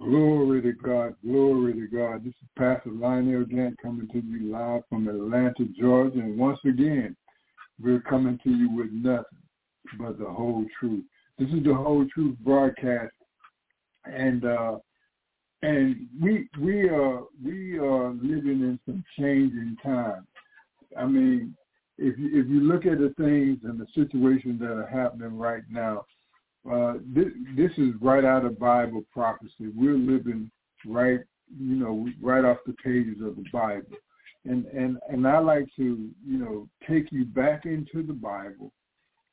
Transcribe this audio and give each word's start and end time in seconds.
Glory 0.00 0.62
to 0.62 0.72
God, 0.72 1.14
glory 1.22 1.74
to 1.74 1.86
God. 1.86 2.24
This 2.24 2.32
is 2.32 2.48
Pastor 2.56 2.90
Lionel 2.90 3.44
Gantt 3.44 3.76
coming 3.82 4.08
to 4.08 4.20
you 4.20 4.50
live 4.50 4.80
from 4.88 5.06
Atlanta, 5.06 5.66
Georgia. 5.78 6.20
And 6.20 6.38
once 6.38 6.58
again, 6.64 7.14
we're 7.78 8.00
coming 8.00 8.38
to 8.42 8.50
you 8.50 8.70
with 8.74 8.90
nothing 8.92 9.24
but 9.98 10.18
the 10.18 10.24
whole 10.24 10.64
truth. 10.78 11.04
This 11.38 11.50
is 11.50 11.62
the 11.64 11.74
whole 11.74 12.06
truth 12.14 12.34
broadcast. 12.40 13.12
And 14.06 14.46
uh 14.46 14.78
and 15.60 16.06
we 16.18 16.48
we 16.58 16.88
are 16.88 17.24
we 17.44 17.78
are 17.78 18.08
living 18.08 18.62
in 18.62 18.80
some 18.86 19.04
changing 19.18 19.76
times. 19.82 20.26
I 20.98 21.04
mean, 21.04 21.54
if 21.98 22.18
you 22.18 22.40
if 22.40 22.48
you 22.48 22.60
look 22.60 22.86
at 22.86 22.98
the 22.98 23.12
things 23.18 23.58
and 23.64 23.78
the 23.78 23.86
situations 23.94 24.60
that 24.60 24.70
are 24.70 24.86
happening 24.86 25.36
right 25.36 25.62
now, 25.70 26.06
uh, 26.70 26.94
this, 27.06 27.28
this 27.56 27.70
is 27.78 27.94
right 28.00 28.24
out 28.24 28.44
of 28.44 28.58
Bible 28.58 29.04
prophecy. 29.12 29.70
We're 29.74 29.94
living 29.94 30.50
right, 30.86 31.20
you 31.58 31.76
know, 31.76 32.08
right 32.20 32.44
off 32.44 32.58
the 32.66 32.74
pages 32.74 33.22
of 33.22 33.36
the 33.36 33.44
Bible. 33.52 33.96
And 34.44 34.64
and 34.66 34.98
and 35.08 35.28
I 35.28 35.38
like 35.38 35.66
to, 35.76 36.08
you 36.26 36.38
know, 36.38 36.68
take 36.88 37.12
you 37.12 37.26
back 37.26 37.66
into 37.66 38.02
the 38.02 38.14
Bible 38.14 38.72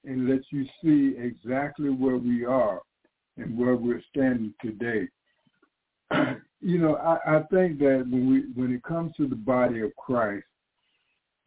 and 0.04 0.30
let 0.30 0.42
you 0.52 0.66
see 0.82 1.18
exactly 1.18 1.90
where 1.90 2.18
we 2.18 2.46
are 2.46 2.82
and 3.38 3.58
where 3.58 3.76
we're 3.76 4.02
standing 4.10 4.54
today. 4.62 5.08
you 6.62 6.80
know, 6.80 6.96
I, 6.96 7.38
I 7.38 7.44
think 7.52 7.80
that 7.80 8.06
when 8.10 8.30
we 8.30 8.62
when 8.62 8.74
it 8.74 8.84
comes 8.84 9.16
to 9.18 9.28
the 9.28 9.36
body 9.36 9.82
of 9.82 9.96
Christ, 9.96 10.46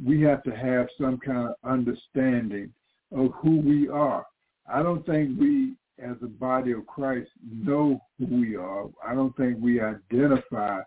we 0.03 0.23
have 0.23 0.43
to 0.45 0.51
have 0.51 0.89
some 0.99 1.19
kind 1.19 1.49
of 1.49 1.55
understanding 1.65 2.73
of 3.13 3.33
who 3.43 3.61
we 3.61 3.89
are. 3.89 4.25
I 4.73 4.83
don't 4.83 5.05
think 5.05 5.39
we, 5.39 5.75
as 6.03 6.17
a 6.23 6.27
body 6.27 6.73
of 6.73 6.87
Christ, 6.87 7.31
know 7.51 8.01
who 8.19 8.27
we 8.27 8.57
are. 8.57 8.87
I 9.07 9.15
don't 9.15 9.37
think 9.37 9.59
we 9.61 9.81
identify 9.81 10.81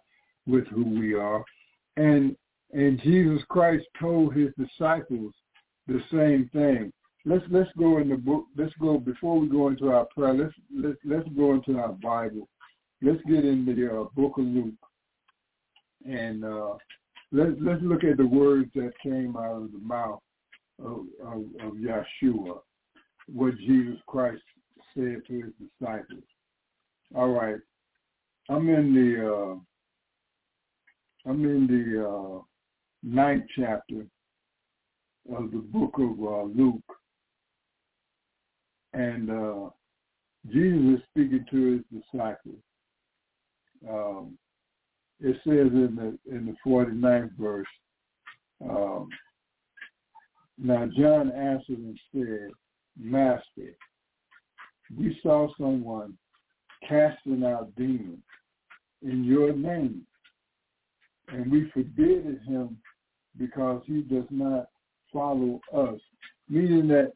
with 0.47 0.67
who 0.67 0.83
we 0.83 1.13
are. 1.13 1.43
And 1.97 2.35
and 2.73 2.99
Jesus 3.01 3.41
Christ 3.49 3.85
told 3.99 4.33
his 4.33 4.49
disciples 4.57 5.33
the 5.87 6.01
same 6.11 6.49
thing. 6.53 6.91
Let's 7.25 7.43
let's 7.51 7.69
go 7.77 7.99
in 7.99 8.09
the 8.09 8.17
book. 8.17 8.45
Let's 8.57 8.73
go 8.79 8.97
before 8.97 9.39
we 9.39 9.47
go 9.47 9.67
into 9.67 9.91
our 9.91 10.05
prayer. 10.05 10.33
Let's 10.33 10.55
let's 10.75 10.97
let's 11.05 11.29
go 11.37 11.53
into 11.53 11.77
our 11.79 11.93
Bible. 11.93 12.47
Let's 13.01 13.21
get 13.27 13.45
into 13.45 13.75
the 13.75 14.01
uh, 14.01 14.03
book 14.15 14.37
of 14.37 14.45
Luke, 14.45 14.73
and 16.05 16.43
uh, 16.43 16.73
let's 17.31 17.51
let's 17.59 17.81
look 17.83 18.03
at 18.03 18.17
the 18.17 18.25
words 18.25 18.71
that 18.75 18.91
came 19.01 19.35
out 19.37 19.63
of 19.63 19.71
the 19.71 19.79
mouth 19.79 20.21
of, 20.79 21.05
of, 21.23 21.43
of 21.61 21.73
Yeshua 21.73 22.59
what 23.31 23.57
Jesus 23.57 23.97
Christ 24.07 24.41
said 24.95 25.21
to 25.27 25.33
his 25.33 25.53
disciples. 25.79 26.23
All 27.15 27.29
right. 27.29 27.59
I'm 28.49 28.69
in 28.69 28.93
the 28.93 29.33
uh 29.33 29.55
I'm 31.29 31.45
in 31.45 31.67
the 31.67 32.07
uh 32.07 32.41
ninth 33.03 33.45
chapter 33.55 34.05
of 35.33 35.51
the 35.51 35.59
book 35.59 35.93
of 35.97 36.19
uh, 36.21 36.43
Luke. 36.43 36.81
And 38.93 39.29
uh 39.29 39.69
Jesus 40.51 40.99
is 40.99 41.03
speaking 41.11 41.45
to 41.51 41.71
his 41.73 42.01
disciples. 42.01 42.59
Um 43.89 44.37
it 45.23 45.37
says 45.45 45.71
in 45.71 45.95
the 45.95 46.35
in 46.35 46.45
the 46.45 46.55
49th 46.67 47.31
verse, 47.39 47.67
um, 48.69 49.07
now 50.57 50.85
John 50.97 51.31
answered 51.31 51.77
and 51.77 51.97
said, 52.13 52.49
Master, 52.99 53.75
we 54.97 55.19
saw 55.23 55.47
someone 55.57 56.17
casting 56.87 57.43
out 57.43 57.75
demons 57.75 58.23
in 59.01 59.23
your 59.23 59.53
name, 59.53 60.05
and 61.29 61.51
we 61.51 61.69
forbid 61.71 62.39
him 62.45 62.77
because 63.37 63.81
he 63.85 64.01
does 64.01 64.27
not 64.29 64.67
follow 65.11 65.59
us. 65.75 65.99
Meaning 66.49 66.87
that 66.89 67.13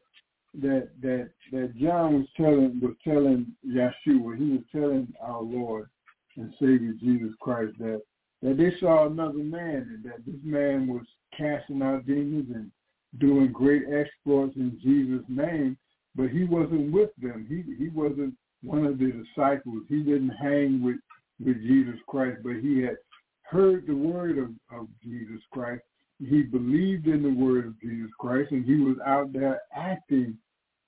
that 0.54 0.88
that 1.02 1.30
that 1.52 1.76
John 1.76 2.14
was 2.14 2.26
telling 2.36 2.80
was 2.80 2.96
telling 3.04 3.46
Yeshua, 3.66 4.36
he 4.36 4.52
was 4.52 4.64
telling 4.72 5.12
our 5.20 5.42
Lord 5.42 5.88
and 6.36 6.52
Savior 6.58 6.94
Jesus 7.00 7.32
Christ 7.40 7.74
that 7.78 8.02
that 8.42 8.56
they 8.56 8.72
saw 8.80 9.06
another 9.06 9.38
man 9.38 9.88
and 9.94 10.04
that 10.04 10.24
this 10.24 10.40
man 10.42 10.86
was 10.86 11.04
casting 11.36 11.82
out 11.82 12.06
demons 12.06 12.48
and 12.54 12.70
doing 13.18 13.52
great 13.52 13.84
exploits 13.92 14.56
in 14.56 14.78
Jesus' 14.82 15.24
name, 15.28 15.76
but 16.14 16.28
he 16.28 16.44
wasn't 16.44 16.92
with 16.92 17.10
them. 17.20 17.46
He 17.48 17.64
he 17.82 17.88
wasn't 17.88 18.34
one 18.62 18.84
of 18.84 18.98
the 18.98 19.12
disciples. 19.12 19.84
He 19.88 20.02
didn't 20.02 20.30
hang 20.30 20.82
with, 20.82 20.96
with 21.44 21.60
Jesus 21.62 21.98
Christ, 22.08 22.38
but 22.42 22.56
he 22.56 22.82
had 22.82 22.96
heard 23.42 23.86
the 23.86 23.94
word 23.94 24.38
of, 24.38 24.50
of 24.76 24.88
Jesus 25.02 25.40
Christ. 25.52 25.82
He 26.18 26.42
believed 26.42 27.06
in 27.06 27.22
the 27.22 27.32
word 27.32 27.66
of 27.66 27.80
Jesus 27.80 28.10
Christ, 28.18 28.50
and 28.50 28.64
he 28.64 28.76
was 28.76 28.96
out 29.06 29.32
there 29.32 29.60
acting 29.74 30.36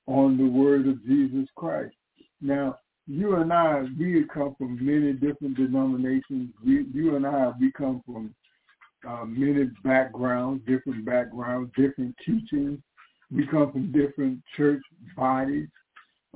on 0.07 0.37
the 0.37 0.47
word 0.47 0.89
of 0.89 1.05
Jesus 1.07 1.49
Christ. 1.57 1.95
Now, 2.41 2.79
you 3.07 3.37
and 3.37 3.53
I, 3.53 3.85
we 3.99 4.25
come 4.33 4.55
from 4.59 4.85
many 4.85 5.13
different 5.13 5.57
denominations. 5.57 6.51
We, 6.65 6.87
you 6.93 7.17
and 7.17 7.27
I, 7.27 7.53
we 7.61 7.71
come 7.73 8.03
from 8.05 8.35
uh, 9.09 9.25
many 9.25 9.71
backgrounds, 9.85 10.65
different 10.67 11.05
backgrounds, 11.05 11.71
different 11.77 12.15
teachings. 12.25 12.79
We 13.31 13.47
come 13.47 13.71
from 13.73 13.93
different 13.93 14.41
church 14.57 14.83
bodies. 15.17 15.69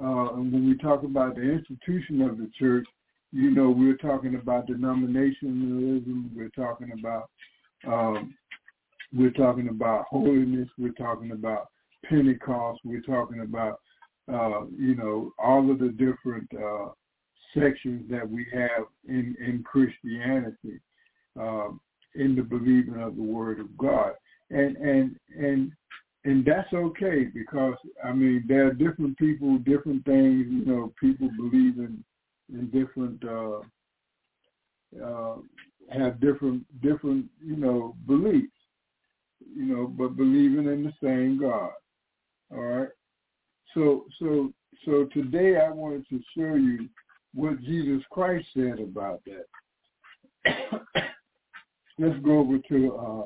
Uh, 0.01 0.35
and 0.35 0.53
when 0.53 0.69
we 0.69 0.77
talk 0.79 1.03
about 1.03 1.37
the 1.37 1.43
institution 1.43 2.23
of 2.23 2.39
the 2.39 2.51
church, 2.59 2.87
you 3.33 3.51
know, 3.51 3.71
we're 3.71 3.97
talking 3.97 4.37
about 4.37 4.69
denominationalism. 4.69 6.31
We're 6.35 6.51
talking 6.51 6.93
about 6.99 7.31
um, 7.87 8.35
we're 9.13 9.31
talking 9.31 9.69
about 9.69 10.07
holiness. 10.09 10.69
We're 10.79 10.93
talking 10.93 11.33
about 11.33 11.69
Pentecost. 12.09 12.81
We're 12.85 13.03
talking 13.03 13.41
about 13.41 13.81
uh, 14.33 14.67
you 14.77 14.95
know 14.95 15.33
all 15.39 15.71
of 15.71 15.79
the 15.79 15.89
different 15.91 16.49
uh, 16.55 16.91
sections 17.55 18.09
that 18.11 18.29
we 18.29 18.47
have 18.53 18.85
in 19.09 19.37
in 19.45 19.65
Christianity. 19.65 20.81
Um, 21.39 21.81
in 22.15 22.35
the 22.35 22.43
believing 22.43 23.01
of 23.01 23.17
the 23.17 23.23
word 23.23 23.61
of 23.61 23.77
God. 23.77 24.13
And 24.51 24.77
and 24.77 25.17
and 25.37 25.73
and 26.25 26.45
that's 26.45 26.73
okay 26.73 27.25
because 27.25 27.75
I 28.05 28.13
mean 28.13 28.45
there 28.47 28.67
are 28.67 28.75
different 28.75 29.17
people, 29.19 29.59
different 29.59 30.05
things, 30.05 30.47
you 30.49 30.65
know, 30.65 30.93
people 31.01 31.29
believe 31.37 31.79
in 31.79 32.05
in 32.53 32.71
different 32.71 33.23
uh 33.25 33.61
uh 35.05 35.37
have 35.91 36.21
different 36.21 36.65
different, 36.83 37.27
you 37.45 37.57
know, 37.57 37.95
beliefs. 38.07 38.49
You 39.57 39.67
know, 39.67 39.87
but 39.87 40.17
believing 40.17 40.67
in 40.67 40.85
the 40.85 40.93
same 41.03 41.39
God. 41.39 41.71
All 42.53 42.61
right. 42.61 42.89
So 43.75 44.05
so 44.19 44.53
so 44.85 45.09
today 45.13 45.57
I 45.57 45.71
wanted 45.71 46.09
to 46.09 46.21
show 46.37 46.55
you 46.55 46.89
what 47.35 47.61
Jesus 47.63 48.03
Christ 48.11 48.47
said 48.55 48.79
about 48.81 49.21
that. 49.27 50.81
let's 51.99 52.19
go 52.25 52.39
over 52.39 52.59
to 52.69 52.97
uh, 52.97 53.25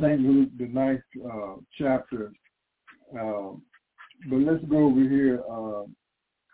St. 0.00 0.20
Luke, 0.20 0.50
the 0.58 0.66
ninth 0.66 1.00
uh, 1.24 1.56
chapter. 1.78 2.32
Uh, 3.12 3.52
but 4.28 4.36
let's 4.38 4.64
go 4.64 4.86
over 4.86 5.00
here 5.00 5.42
uh, 5.50 5.84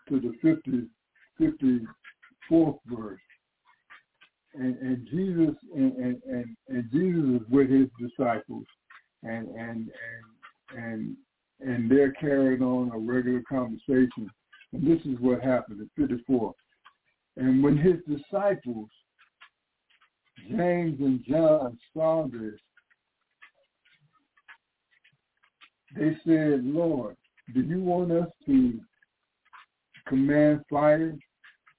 to 0.09 0.19
the 0.19 0.33
50, 0.41 0.87
54th 1.39 2.79
verse. 2.87 3.19
And, 4.53 4.77
and 4.79 5.07
Jesus 5.09 5.55
and, 5.73 5.93
and, 5.95 6.21
and, 6.25 6.57
and 6.67 6.91
Jesus 6.91 7.41
is 7.41 7.49
with 7.49 7.69
his 7.69 7.87
disciples, 7.97 8.65
and 9.23 9.47
and 9.47 9.89
and 10.75 10.83
and 10.83 11.15
and 11.61 11.89
they're 11.89 12.11
carrying 12.11 12.61
on 12.61 12.91
a 12.93 12.97
regular 12.97 13.41
conversation. 13.47 14.29
And 14.73 14.85
this 14.85 14.99
is 15.05 15.17
what 15.21 15.41
happened 15.41 15.79
at 15.79 15.87
54. 16.01 16.53
And 17.37 17.63
when 17.63 17.77
his 17.77 17.95
disciples 18.05 18.89
James 20.49 20.99
and 20.99 21.23
John 21.27 21.77
this, 22.31 22.59
they 25.95 26.17
said, 26.25 26.63
Lord, 26.63 27.15
do 27.53 27.61
you 27.61 27.79
want 27.79 28.11
us 28.11 28.29
to 28.45 28.79
command 30.07 30.61
fire 30.69 31.13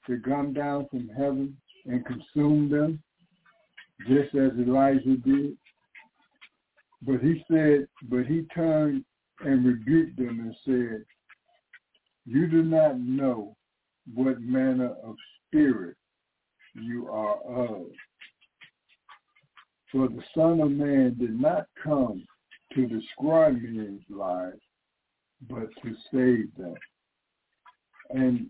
to 0.07 0.21
come 0.21 0.53
down 0.53 0.87
from 0.91 1.09
heaven 1.17 1.57
and 1.87 2.05
consume 2.05 2.69
them, 2.71 3.03
just 4.07 4.35
as 4.35 4.53
Elijah 4.59 5.17
did? 5.17 5.57
But 7.03 7.21
he 7.21 7.45
said, 7.51 7.89
but 8.09 8.27
he 8.27 8.47
turned 8.55 9.05
and 9.41 9.65
rebuked 9.65 10.17
them 10.19 10.41
and 10.41 10.55
said, 10.65 11.05
you 12.25 12.47
do 12.47 12.63
not 12.63 13.01
know 13.01 13.57
what 14.15 14.41
manner 14.41 14.95
of 15.05 15.17
spirit 15.47 15.97
you 16.75 17.09
are 17.09 17.41
of. 17.43 17.87
For 19.93 20.09
the 20.09 20.23
Son 20.35 20.61
of 20.63 20.71
Man 20.71 21.17
did 21.21 21.39
not 21.39 21.67
come 21.85 22.25
to 22.75 22.87
destroy 22.87 23.53
men's 23.53 24.01
lives, 24.09 24.61
but 25.51 25.69
to 25.83 25.95
save 26.11 26.55
them. 26.57 26.75
And 28.11 28.47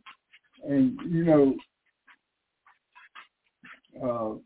and 0.64 0.96
you 1.10 1.24
know, 1.24 1.54
uh, 4.00 4.38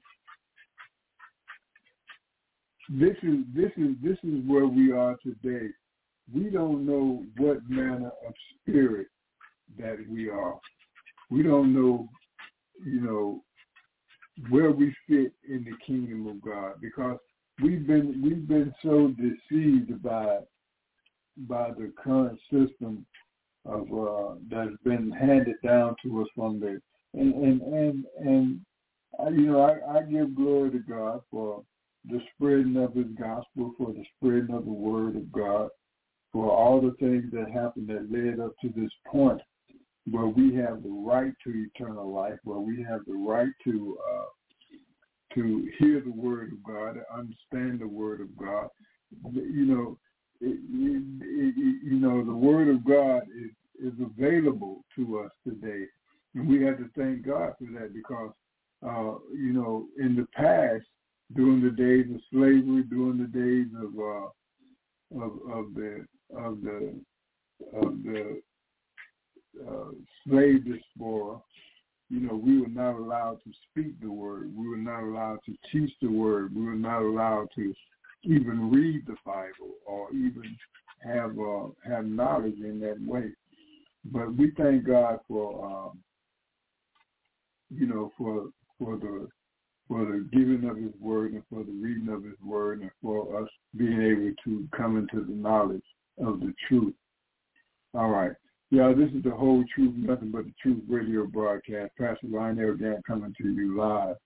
this 2.89 3.17
is 3.23 3.41
this 3.55 3.73
is 3.77 3.95
this 4.03 4.17
is 4.25 4.41
where 4.47 4.67
we 4.67 4.91
are 4.93 5.17
today. 5.23 5.69
We 6.33 6.45
don't 6.51 6.87
know 6.87 7.25
what 7.37 7.59
manner 7.69 8.11
of 8.27 8.35
spirit 8.63 9.09
that 9.79 9.99
we 10.11 10.31
are. 10.31 10.59
We 11.31 11.43
don't 11.43 11.75
know, 11.75 12.09
you 12.85 13.01
know, 13.01 13.43
where 14.49 14.71
we 14.71 14.95
fit 15.09 15.33
in 15.49 15.65
the 15.65 15.77
kingdom 15.87 16.27
of 16.27 16.41
God 16.43 16.75
because 16.81 17.19
we've 17.63 17.87
been 17.87 18.21
we've 18.23 18.47
been 18.47 18.75
so 18.83 19.13
deceived 19.17 20.03
by 20.03 20.41
by 21.49 21.71
the 21.71 21.93
current 22.03 22.39
system 22.51 23.07
of 23.65 23.83
uh, 23.93 24.35
that's 24.51 24.77
been 24.85 25.11
handed 25.11 25.57
down 25.65 25.97
to 26.03 26.23
us 26.23 26.29
from 26.35 26.61
the 26.61 26.81
and 27.15 27.35
and 27.35 27.61
and, 27.63 28.05
and 28.19 28.61
I, 29.19 29.29
you 29.31 29.47
know 29.47 29.61
I, 29.63 29.99
I 29.99 30.03
give 30.03 30.35
glory 30.35 30.71
to 30.73 30.79
God 30.79 31.23
for 31.31 31.63
the 32.09 32.21
spreading 32.35 32.77
of 32.77 32.95
His 32.95 33.07
gospel, 33.19 33.75
for 33.77 33.93
the 33.93 34.05
spreading 34.17 34.55
of 34.55 34.65
the 34.65 34.71
Word 34.71 35.17
of 35.17 35.33
God, 35.33 35.71
for 36.33 36.51
all 36.51 36.81
the 36.81 36.95
things 37.01 37.33
that 37.33 37.51
happened 37.51 37.89
that 37.89 38.13
led 38.13 38.39
up 38.39 38.53
to 38.63 38.69
this 38.77 38.93
point 39.07 39.41
where 40.11 40.27
we 40.27 40.55
have 40.55 40.83
the 40.83 40.89
right 40.89 41.33
to 41.45 41.67
eternal 41.75 42.13
life, 42.13 42.39
where 42.45 42.59
we 42.61 42.83
have 42.83 43.01
the 43.07 43.15
right 43.15 43.53
to 43.65 43.99
uh, 44.15 44.25
to 45.35 45.69
hear 45.79 46.01
the 46.01 46.11
word 46.11 46.53
of 46.53 46.63
God, 46.63 46.95
to 46.95 47.15
understand 47.15 47.81
the 47.81 47.89
word 47.89 48.21
of 48.21 48.37
God. 48.37 48.69
You 49.33 49.67
know, 49.67 49.99
it, 50.41 50.59
it, 50.59 51.83
you 51.85 51.99
know, 51.99 52.25
the 52.25 52.35
word 52.35 52.69
of 52.69 52.85
God 52.85 53.23
is 53.37 53.51
is 53.83 53.93
available 54.01 54.85
to 54.97 55.21
us 55.21 55.31
today, 55.45 55.87
and 56.35 56.49
we 56.49 56.63
have 56.63 56.79
to 56.79 56.89
thank 56.97 57.27
God 57.27 57.53
for 57.59 57.67
that 57.79 57.93
because, 57.93 58.33
uh, 58.87 59.19
you 59.33 59.53
know, 59.53 59.87
in 59.99 60.17
the 60.17 60.27
past, 60.35 60.85
during 61.35 61.63
the 61.63 61.71
days 61.71 62.07
of 62.15 62.21
slavery, 62.33 62.85
during 62.85 63.19
the 63.19 63.27
days 63.27 63.67
of 63.77 63.99
uh, 63.99 65.25
of 65.25 65.33
of 65.53 65.75
the 65.75 66.07
of 66.35 66.63
the 66.63 66.95
of 67.75 68.03
the 68.03 68.41
uh, 69.69 69.93
slave 70.25 70.65
diaspora, 70.65 71.41
you 72.09 72.21
know, 72.21 72.37
we 72.37 72.61
were 72.61 72.69
not 72.69 72.97
allowed 72.97 73.39
to 73.45 73.51
speak 73.71 74.01
the 74.01 74.11
word. 74.11 74.55
We 74.57 74.69
were 74.69 74.77
not 74.77 75.03
allowed 75.03 75.39
to 75.47 75.55
teach 75.73 75.93
the 76.01 76.09
word. 76.09 76.55
We 76.55 76.65
were 76.65 76.75
not 76.75 77.03
allowed 77.03 77.49
to 77.57 77.75
even 78.23 78.71
read 78.71 79.07
the 79.07 79.17
Bible 79.25 79.75
or 79.87 80.11
even 80.13 80.57
have 81.05 81.39
uh, 81.39 81.69
have 81.89 82.07
knowledge 82.07 82.59
in 82.61 82.81
that 82.81 83.01
way. 83.05 83.31
But 84.05 84.37
we 84.37 84.53
thank 84.57 84.87
God 84.87 85.21
for 85.29 85.65
um, 85.65 85.99
you 87.71 87.87
know 87.87 88.13
for 88.17 88.51
for 88.79 88.97
the 88.97 89.29
for 89.89 90.05
the 90.05 90.29
giving 90.33 90.69
of 90.69 90.77
His 90.77 90.93
word 91.01 91.33
and 91.33 91.43
for 91.51 91.65
the 91.65 91.73
reading 91.73 92.09
of 92.09 92.25
His 92.25 92.39
word 92.45 92.83
and 92.83 92.91
for 93.03 93.43
us 93.43 93.49
being 93.77 94.01
able 94.01 94.33
to 94.45 94.69
come 94.77 94.97
into 94.97 95.25
the 95.25 95.35
knowledge 95.35 95.85
of 96.19 96.41
the 96.41 96.53
truth. 96.69 96.95
All 97.95 98.11
right. 98.11 98.33
Yeah, 98.71 98.93
this 98.97 99.11
is 99.13 99.23
the 99.23 99.31
whole 99.31 99.65
truth, 99.75 99.95
nothing 99.97 100.33
but 100.33 100.45
the 100.45 100.53
truth 100.61 100.83
radio 100.89 101.27
broadcast. 101.27 101.93
Pastor 101.99 102.27
Lionel 102.29 102.75
Gantt 102.75 103.05
coming 103.07 103.33
to 103.39 103.49
you 103.49 103.77
live. 103.77 104.17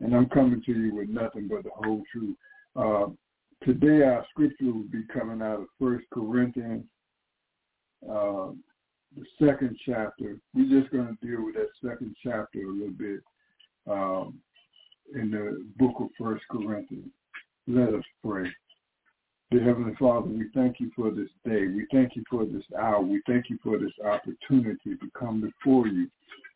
And 0.00 0.14
I'm 0.14 0.28
coming 0.28 0.62
to 0.64 0.72
you 0.72 0.94
with 0.94 1.08
nothing 1.08 1.48
but 1.48 1.64
the 1.64 1.70
whole 1.74 2.02
truth. 2.12 2.36
Uh, 2.76 3.06
today 3.64 4.04
our 4.04 4.24
scripture 4.30 4.66
will 4.66 4.84
be 4.92 5.02
coming 5.12 5.42
out 5.42 5.62
of 5.62 5.66
First 5.80 6.04
Corinthians, 6.12 6.84
uh, 8.08 8.50
the 9.16 9.24
second 9.40 9.76
chapter. 9.84 10.38
We're 10.54 10.80
just 10.80 10.92
going 10.92 11.08
to 11.08 11.26
deal 11.26 11.44
with 11.44 11.56
that 11.56 11.70
second 11.82 12.14
chapter 12.22 12.60
a 12.60 12.72
little 12.72 12.90
bit 12.90 13.20
um, 13.90 14.38
in 15.12 15.32
the 15.32 15.66
book 15.76 15.96
of 15.98 16.08
First 16.16 16.44
Corinthians. 16.48 17.10
Let 17.66 17.94
us 17.94 18.04
pray. 18.24 18.48
Dear 19.50 19.64
Heavenly 19.64 19.94
Father, 19.98 20.28
we 20.28 20.44
thank 20.54 20.78
you 20.78 20.90
for 20.94 21.10
this 21.10 21.30
day. 21.42 21.68
We 21.68 21.86
thank 21.90 22.16
you 22.16 22.22
for 22.28 22.44
this 22.44 22.64
hour. 22.78 23.00
We 23.00 23.22
thank 23.26 23.48
you 23.48 23.58
for 23.64 23.78
this 23.78 23.92
opportunity 24.04 24.94
to 24.96 25.10
come 25.18 25.40
before 25.40 25.86
you 25.86 26.06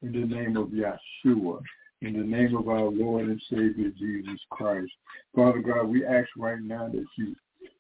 in 0.03 0.13
the 0.13 0.27
name 0.27 0.59
of 0.59 0.69
Yeshua, 0.69 1.63
in 2.03 2.13
the 2.13 2.23
name 2.23 2.55
of 2.55 2.69
our 2.69 2.91
Lord 2.91 3.29
and 3.29 3.41
Savior 3.49 3.91
Jesus 3.99 4.39
Christ. 4.51 4.93
Father 5.35 5.61
God, 5.61 5.85
we 5.85 6.05
ask 6.05 6.29
right 6.37 6.61
now 6.61 6.89
that 6.89 7.07
you 7.17 7.35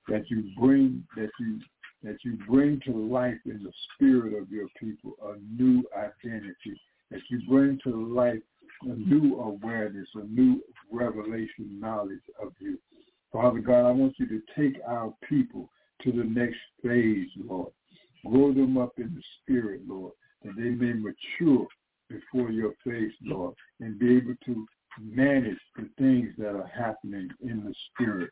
that 0.08 0.30
you 0.30 0.50
bring 0.58 1.06
that 1.14 1.30
you 1.38 1.60
that 2.02 2.16
you 2.24 2.38
bring 2.48 2.80
to 2.86 2.92
life 2.92 3.38
in 3.44 3.62
the 3.62 3.72
spirit 3.94 4.32
of 4.32 4.50
your 4.50 4.68
people 4.80 5.12
a 5.26 5.34
new 5.60 5.84
identity, 5.94 6.80
that 7.10 7.20
you 7.28 7.42
bring 7.46 7.78
to 7.84 8.14
life 8.14 8.40
a 8.84 8.94
new 8.94 9.38
awareness, 9.38 10.08
a 10.14 10.24
new 10.24 10.62
revelation 10.90 11.78
knowledge 11.78 12.24
of 12.42 12.54
you. 12.60 12.78
Father 13.32 13.60
God, 13.60 13.86
I 13.86 13.92
want 13.92 14.14
you 14.18 14.26
to 14.26 14.42
take 14.56 14.80
our 14.86 15.12
people 15.28 15.70
to 16.02 16.12
the 16.12 16.24
next 16.24 16.58
phase, 16.82 17.28
Lord. 17.36 17.72
Grow 18.26 18.52
them 18.52 18.76
up 18.76 18.92
in 18.98 19.14
the 19.14 19.22
spirit, 19.40 19.80
Lord, 19.86 20.12
that 20.44 20.54
they 20.56 20.70
may 20.70 20.92
mature 20.92 21.66
before 22.08 22.50
your 22.50 22.74
face, 22.84 23.12
Lord, 23.24 23.54
and 23.80 23.98
be 23.98 24.16
able 24.16 24.34
to 24.44 24.66
manage 25.00 25.58
the 25.76 25.88
things 25.98 26.28
that 26.38 26.54
are 26.54 26.70
happening 26.74 27.28
in 27.42 27.64
the 27.64 27.74
spirit. 27.90 28.30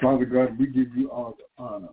Father 0.00 0.24
God, 0.24 0.58
we 0.58 0.66
give 0.66 0.96
you 0.96 1.10
all 1.10 1.36
the 1.36 1.62
honor. 1.62 1.90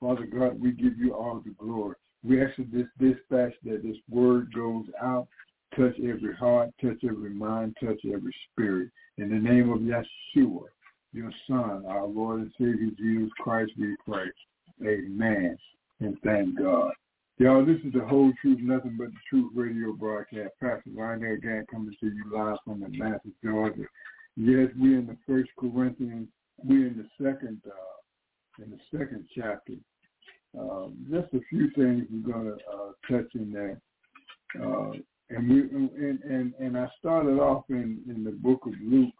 Father 0.00 0.26
God, 0.26 0.58
we 0.60 0.72
give 0.72 0.98
you 0.98 1.14
all 1.14 1.42
the 1.44 1.54
glory. 1.58 1.96
We 2.24 2.42
ask 2.42 2.54
this 2.56 2.86
dispatch 2.98 3.52
that 3.64 3.82
this 3.82 3.96
word 4.08 4.52
goes 4.54 4.86
out, 5.00 5.28
touch 5.76 5.94
every 5.98 6.34
heart, 6.34 6.70
touch 6.80 7.04
every 7.04 7.30
mind, 7.30 7.76
touch 7.82 8.00
every 8.06 8.34
spirit. 8.50 8.90
In 9.18 9.28
the 9.28 9.36
name 9.36 9.70
of 9.70 9.80
Yeshua, 9.80 10.64
your 11.12 11.32
Son, 11.46 11.84
our 11.86 12.06
Lord 12.06 12.40
and 12.40 12.52
Savior 12.58 12.90
Jesus 12.98 13.30
Christ, 13.38 13.72
we 13.78 13.96
pray. 14.06 14.26
Amen. 14.82 15.56
And 16.00 16.16
thank 16.24 16.58
God. 16.58 16.92
Y'all, 17.38 17.64
this 17.64 17.78
is 17.84 17.92
the 17.92 18.04
whole 18.06 18.32
truth, 18.40 18.58
nothing 18.60 18.96
but 18.98 19.08
the 19.08 19.18
truth 19.28 19.50
radio 19.54 19.92
broadcast. 19.92 20.50
Pastor 20.60 20.90
Lionel 20.94 21.36
Gantt 21.38 21.66
coming 21.70 21.94
to 22.00 22.06
you 22.06 22.24
live 22.32 22.56
from 22.64 22.82
Atlanta, 22.82 23.20
Georgia. 23.44 23.84
Yes, 24.36 24.68
we're 24.78 24.98
in 24.98 25.06
the 25.06 25.16
First 25.26 25.50
Corinthians. 25.58 26.28
We're 26.62 26.88
in 26.88 26.96
the 26.96 27.24
second, 27.24 27.60
uh, 27.66 28.62
in 28.62 28.70
the 28.70 28.78
second 28.90 29.26
chapter. 29.36 29.74
Um, 30.58 30.96
just 31.10 31.32
a 31.34 31.40
few 31.48 31.70
things 31.70 32.06
we're 32.10 32.32
going 32.32 32.46
to 32.46 32.54
uh, 32.54 32.92
touch 33.10 33.30
in 33.34 33.52
there. 33.52 33.80
Uh, 34.62 34.92
and 35.30 35.48
we 35.48 35.60
and, 35.60 36.22
and 36.22 36.54
and 36.58 36.76
I 36.76 36.86
started 36.98 37.38
off 37.38 37.64
in 37.70 38.02
in 38.06 38.22
the 38.22 38.32
book 38.32 38.66
of 38.66 38.74
Luke 38.82 39.14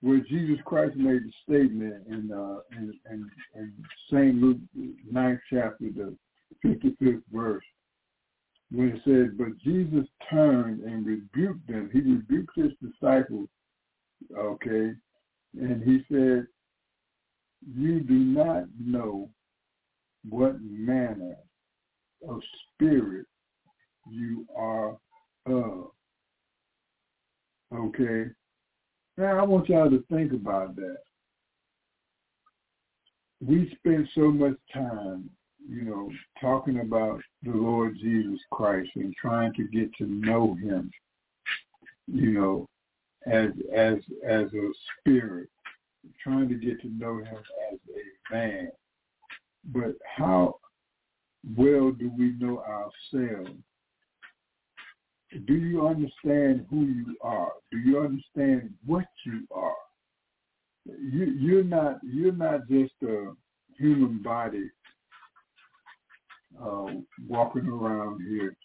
where 0.00 0.20
Jesus 0.20 0.58
Christ 0.64 0.96
made 0.96 1.22
the 1.24 1.32
statement 1.42 2.06
in 2.08 2.30
uh, 2.32 2.60
in, 2.76 2.92
in, 3.10 3.30
in 3.54 3.72
Saint 4.10 4.36
Luke 4.36 4.58
ninth 5.10 5.40
chapter, 5.50 5.86
the 5.94 6.16
fifty 6.62 6.96
fifth 7.00 7.22
verse, 7.32 7.64
when 8.70 8.88
it 8.90 9.00
said, 9.04 9.36
"But 9.36 9.58
Jesus 9.58 10.06
turned 10.30 10.82
and 10.82 11.04
rebuked 11.04 11.66
them." 11.66 11.90
He 11.92 12.00
rebuked 12.00 12.56
his 12.56 12.72
disciples, 12.80 13.48
okay, 14.36 14.92
and 15.60 15.82
he 15.82 16.04
said, 16.10 16.46
"You 17.74 18.00
do 18.00 18.14
not 18.14 18.64
know 18.78 19.30
what 20.28 20.60
manner 20.62 21.36
of 22.28 22.40
spirit 22.74 23.26
you 24.08 24.46
are 24.56 24.96
of." 25.46 25.90
Okay, 27.74 28.30
now, 29.18 29.36
I 29.38 29.42
want 29.42 29.68
y'all 29.68 29.90
to 29.90 30.04
think 30.10 30.32
about 30.32 30.76
that. 30.76 30.98
We 33.44 33.74
spend 33.76 34.08
so 34.14 34.30
much 34.30 34.54
time, 34.72 35.28
you 35.68 35.82
know, 35.82 36.10
talking 36.40 36.80
about 36.80 37.20
the 37.42 37.50
Lord 37.50 37.96
Jesus 38.00 38.38
Christ 38.52 38.90
and 38.94 39.12
trying 39.20 39.52
to 39.54 39.64
get 39.64 39.92
to 39.96 40.06
know 40.06 40.54
him, 40.54 40.90
you 42.06 42.30
know, 42.30 42.68
as 43.26 43.50
as 43.74 43.98
as 44.24 44.46
a 44.54 44.70
spirit, 45.00 45.48
trying 46.22 46.48
to 46.48 46.54
get 46.54 46.80
to 46.82 46.88
know 46.88 47.18
him 47.18 47.38
as 47.72 47.78
a 47.90 48.34
man. 48.34 48.70
But 49.64 49.96
how 50.04 50.60
well 51.56 51.90
do 51.90 52.10
we 52.16 52.34
know 52.38 52.62
ourselves? 52.62 53.50
Do 55.46 55.54
you 55.54 55.86
understand 55.86 56.66
who 56.70 56.86
you 56.86 57.16
are? 57.20 57.52
Do 57.70 57.78
you 57.78 57.98
understand 57.98 58.72
what 58.86 59.04
you 59.26 59.46
are? 59.54 59.74
You, 60.86 61.26
you're 61.38 61.64
not 61.64 61.98
you're 62.02 62.32
not 62.32 62.66
just 62.68 62.94
a 63.02 63.32
human 63.76 64.22
body 64.22 64.70
uh, 66.60 66.86
walking 67.28 67.66
around 67.68 68.22
here 68.26 68.56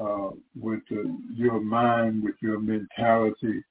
uh, 0.00 0.30
with 0.54 0.82
uh, 0.92 1.10
your 1.34 1.60
mind, 1.60 2.22
with 2.22 2.36
your 2.40 2.60
mentality. 2.60 3.64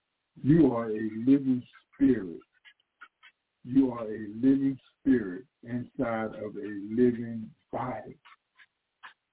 You 0.44 0.74
are 0.76 0.90
a 0.90 1.10
living 1.26 1.64
spirit. 1.94 2.40
You 3.64 3.92
are 3.94 4.04
a 4.04 4.28
living 4.42 4.78
spirit 5.00 5.46
inside 5.64 6.36
of 6.36 6.56
a 6.58 6.80
living 6.92 7.50
body. 7.72 8.18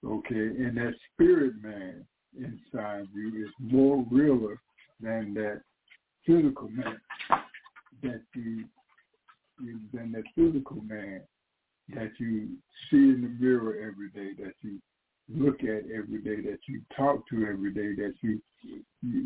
Okay, 0.04 0.34
and 0.34 0.76
that 0.76 0.94
spirit 1.12 1.54
man 1.60 2.06
inside 2.36 3.06
you 3.14 3.44
is 3.44 3.52
more 3.60 4.04
realer 4.10 4.60
than 5.00 5.34
that 5.34 5.62
physical 6.26 6.68
man 6.68 6.98
that 8.02 8.22
you, 8.34 8.64
than 9.92 10.12
that 10.12 10.24
physical 10.34 10.82
man 10.82 11.22
that 11.88 12.10
you 12.18 12.48
see 12.90 12.96
in 12.96 13.22
the 13.22 13.44
mirror 13.44 13.74
every 13.76 14.10
day, 14.10 14.42
that 14.42 14.54
you 14.62 14.80
look 15.28 15.62
at 15.62 15.90
every 15.90 16.20
day, 16.22 16.40
that 16.42 16.58
you 16.68 16.82
talk 16.96 17.26
to 17.28 17.46
every 17.46 17.72
day, 17.72 17.94
that 17.94 18.14
you 18.22 18.40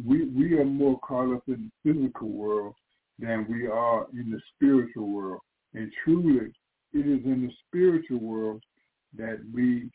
we 0.06 0.26
we 0.26 0.58
are 0.58 0.64
more 0.64 0.98
caught 1.00 1.34
up 1.34 1.42
in 1.48 1.70
the 1.84 1.92
physical 1.92 2.28
world 2.28 2.74
than 3.18 3.46
we 3.48 3.66
are 3.66 4.06
in 4.12 4.30
the 4.30 4.40
spiritual 4.54 5.08
world. 5.08 5.40
And 5.74 5.90
truly 6.04 6.52
it 6.92 7.06
is 7.06 7.24
in 7.24 7.46
the 7.46 7.52
spiritual 7.66 8.18
world 8.18 8.62
that 9.16 9.40
we 9.52 9.90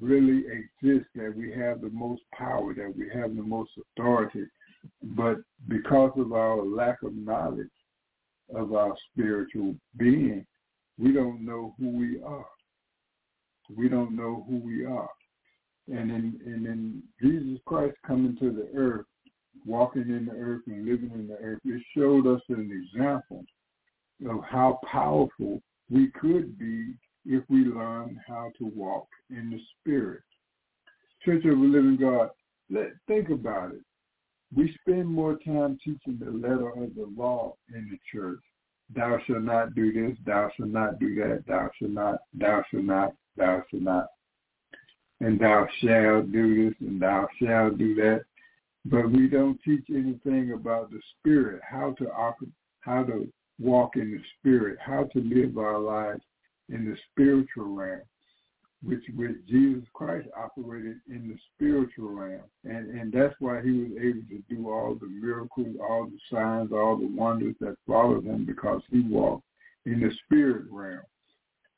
really 0.00 0.44
exist, 0.46 1.06
that 1.14 1.34
we 1.36 1.52
have 1.52 1.80
the 1.80 1.90
most 1.90 2.22
power, 2.32 2.74
that 2.74 2.94
we 2.96 3.08
have 3.14 3.36
the 3.36 3.42
most 3.42 3.70
authority. 3.96 4.44
But 5.02 5.38
because 5.68 6.12
of 6.16 6.32
our 6.32 6.64
lack 6.64 7.02
of 7.02 7.14
knowledge 7.14 7.68
of 8.54 8.74
our 8.74 8.94
spiritual 9.12 9.74
being, 9.96 10.46
we 10.98 11.12
don't 11.12 11.44
know 11.44 11.74
who 11.78 11.90
we 11.90 12.20
are. 12.22 12.46
We 13.74 13.88
don't 13.88 14.16
know 14.16 14.44
who 14.48 14.56
we 14.56 14.84
are. 14.84 15.10
And 15.88 16.10
in 16.10 16.40
and 16.44 16.66
in 16.66 17.02
Jesus 17.22 17.60
Christ 17.66 17.96
coming 18.06 18.36
to 18.40 18.50
the 18.50 18.68
earth, 18.76 19.06
walking 19.66 20.02
in 20.02 20.26
the 20.26 20.32
earth 20.32 20.62
and 20.66 20.86
living 20.86 21.10
in 21.14 21.26
the 21.26 21.36
earth, 21.36 21.60
it 21.64 21.82
showed 21.96 22.26
us 22.26 22.40
an 22.48 22.70
example 22.70 23.44
of 24.28 24.42
how 24.44 24.78
powerful 24.90 25.62
we 25.90 26.10
could 26.20 26.58
be 26.58 26.92
if 27.24 27.44
we 27.48 27.64
learn 27.64 28.20
how 28.26 28.52
to 28.58 28.66
walk 28.74 29.08
in 29.30 29.50
the 29.50 29.60
Spirit. 29.80 30.22
Church 31.24 31.44
of 31.44 31.58
the 31.58 31.64
Living 31.64 31.98
God, 32.00 32.30
let 32.70 32.92
think 33.06 33.28
about 33.30 33.72
it. 33.72 33.82
We 34.54 34.74
spend 34.80 35.06
more 35.06 35.38
time 35.44 35.78
teaching 35.84 36.18
the 36.18 36.30
letter 36.30 36.70
of 36.70 36.94
the 36.94 37.12
law 37.16 37.54
in 37.74 37.88
the 37.90 37.98
church. 38.12 38.40
Thou 38.94 39.18
shalt 39.26 39.42
not 39.42 39.74
do 39.74 39.92
this, 39.92 40.18
thou 40.24 40.50
shalt 40.56 40.70
not 40.70 40.98
do 40.98 41.14
that, 41.16 41.44
thou 41.46 41.70
shalt 41.78 41.92
not, 41.92 42.20
thou 42.34 42.64
shalt 42.70 42.84
not, 42.84 43.12
thou 43.36 43.62
shalt 43.70 43.82
not. 43.82 44.06
And 45.20 45.38
thou 45.38 45.68
shalt 45.80 46.32
do 46.32 46.64
this 46.70 46.74
and 46.80 47.00
thou 47.00 47.28
shalt 47.40 47.78
do 47.78 47.94
that. 47.96 48.22
But 48.86 49.10
we 49.10 49.28
don't 49.28 49.60
teach 49.62 49.84
anything 49.90 50.52
about 50.52 50.90
the 50.90 51.00
spirit, 51.18 51.60
how 51.62 51.92
to 51.98 52.08
how 52.80 53.04
to 53.04 53.30
walk 53.60 53.96
in 53.96 54.10
the 54.10 54.22
spirit, 54.38 54.78
how 54.80 55.04
to 55.12 55.20
live 55.20 55.58
our 55.58 55.78
lives 55.78 56.22
in 56.70 56.84
the 56.84 56.96
spiritual 57.10 57.74
realm, 57.74 58.02
which 58.82 59.02
which 59.14 59.36
Jesus 59.48 59.84
Christ 59.92 60.28
operated 60.36 60.96
in 61.08 61.28
the 61.28 61.36
spiritual 61.54 62.10
realm. 62.10 62.42
And 62.64 62.90
and 62.90 63.12
that's 63.12 63.34
why 63.38 63.62
he 63.62 63.72
was 63.72 63.90
able 64.00 64.22
to 64.28 64.42
do 64.48 64.70
all 64.70 64.94
the 64.94 65.08
miracles, 65.08 65.76
all 65.80 66.06
the 66.06 66.18
signs, 66.30 66.72
all 66.72 66.96
the 66.96 67.06
wonders 67.06 67.56
that 67.60 67.76
followed 67.86 68.24
him 68.24 68.44
because 68.44 68.82
he 68.90 69.00
walked 69.00 69.44
in 69.86 70.00
the 70.00 70.10
spirit 70.24 70.64
realm. 70.70 71.02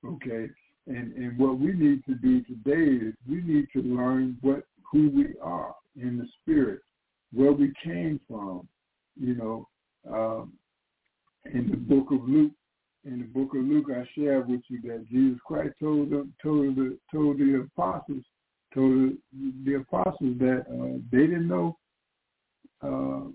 Okay? 0.05 0.49
And 0.87 1.13
and 1.15 1.39
what 1.39 1.59
we 1.59 1.73
need 1.73 2.05
to 2.07 2.15
do 2.15 2.43
today 2.43 3.07
is 3.07 3.15
we 3.29 3.43
need 3.43 3.69
to 3.73 3.83
learn 3.83 4.37
what 4.41 4.65
who 4.91 5.11
we 5.11 5.27
are 5.41 5.75
in 5.97 6.19
the 6.19 6.27
spirit, 6.41 6.81
where 7.33 7.53
we 7.53 7.73
came 7.83 8.21
from, 8.29 8.69
you 9.19 9.35
know, 9.35 9.69
um, 10.13 10.53
in 11.53 11.71
the 11.71 11.77
book 11.77 12.11
of 12.11 12.29
Luke, 12.29 12.53
in 13.04 13.18
the 13.18 13.25
book 13.25 13.54
of 13.54 13.64
Luke, 13.64 13.87
I 13.90 14.09
shared 14.16 14.49
with 14.49 14.61
you 14.68 14.80
that 14.82 15.09
Jesus 15.09 15.38
Christ 15.44 15.75
told 15.80 16.11
them, 16.11 16.32
told 16.42 16.76
the 16.76 16.99
told 17.11 17.38
the 17.38 17.66
apostles, 17.66 18.25
told 18.73 19.12
the 19.64 19.75
apostles 19.75 20.38
that 20.38 20.64
uh, 20.71 20.99
they 21.11 21.26
didn't 21.26 21.49
know 21.49 21.76
uh, 22.82 23.28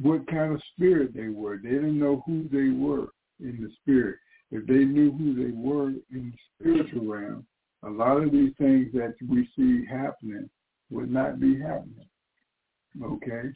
what 0.00 0.26
kind 0.28 0.52
of 0.52 0.62
spirit 0.74 1.14
they 1.14 1.28
were. 1.28 1.58
They 1.58 1.70
didn't 1.70 1.98
know 1.98 2.22
who 2.26 2.48
they 2.50 2.68
were 2.68 3.08
in 3.40 3.58
the 3.60 3.70
spirit. 3.82 4.16
If 4.50 4.66
they 4.66 4.84
knew 4.84 5.12
who 5.12 5.34
they 5.34 5.52
were 5.52 5.88
in 5.88 6.32
the 6.32 6.38
spiritual 6.54 7.06
realm, 7.06 7.46
a 7.84 7.90
lot 7.90 8.22
of 8.22 8.32
these 8.32 8.52
things 8.58 8.88
that 8.92 9.14
we 9.28 9.48
see 9.56 9.84
happening 9.86 10.48
would 10.90 11.10
not 11.10 11.40
be 11.40 11.60
happening. 11.60 12.08
Okay? 13.02 13.50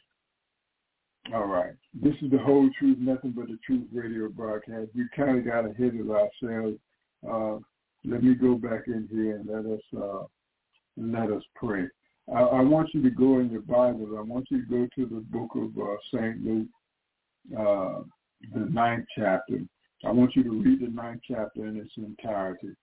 All 1.30 1.46
right. 1.46 1.72
This 1.94 2.14
is 2.20 2.30
the 2.30 2.38
whole 2.38 2.68
truth, 2.78 2.98
nothing 2.98 3.30
but 3.30 3.46
the 3.46 3.58
truth 3.64 3.86
radio 3.92 4.28
broadcast. 4.28 4.90
We 4.94 5.06
kind 5.14 5.38
of 5.38 5.44
got 5.44 5.70
ahead 5.70 5.94
of 5.94 6.10
ourselves. 6.10 6.78
Uh, 7.28 7.58
let 8.04 8.24
me 8.24 8.34
go 8.34 8.56
back 8.56 8.88
in 8.88 9.08
here 9.10 9.36
and 9.36 9.48
let 9.48 9.72
us 9.72 9.82
uh, 9.96 10.24
let 10.96 11.30
us 11.30 11.42
pray. 11.54 11.86
I, 12.28 12.40
I, 12.40 12.60
want 12.60 12.88
you 12.92 13.02
to 13.02 13.10
go 13.10 13.38
in 13.38 13.50
your 13.50 13.62
Bibles. 13.62 14.10
I 14.16 14.20
want 14.20 14.46
you 14.50 14.64
to 14.64 14.68
go 14.68 14.88
to 14.96 15.06
the 15.06 15.20
book 15.20 15.50
of 15.54 15.70
uh, 15.78 15.96
Saint 16.12 16.44
Luke, 16.44 16.68
uh, 17.56 18.02
the 18.52 18.66
ninth 18.70 19.06
chapter. 19.16 19.60
I 20.04 20.10
want 20.10 20.34
you 20.34 20.42
to 20.42 20.50
read 20.50 20.80
the 20.80 20.88
ninth 20.88 21.20
chapter 21.26 21.66
in 21.66 21.76
its 21.76 21.92
entirety. 21.96 22.74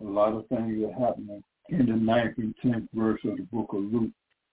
A 0.00 0.04
lot 0.04 0.32
of 0.32 0.46
things 0.46 0.82
are 0.84 1.06
happening 1.06 1.42
in 1.70 1.86
the 1.86 1.96
ninth 1.96 2.38
and 2.38 2.54
tenth 2.62 2.88
verse 2.94 3.20
of 3.24 3.36
the 3.36 3.42
book 3.52 3.72
of 3.72 3.82
Luke. 3.82 4.10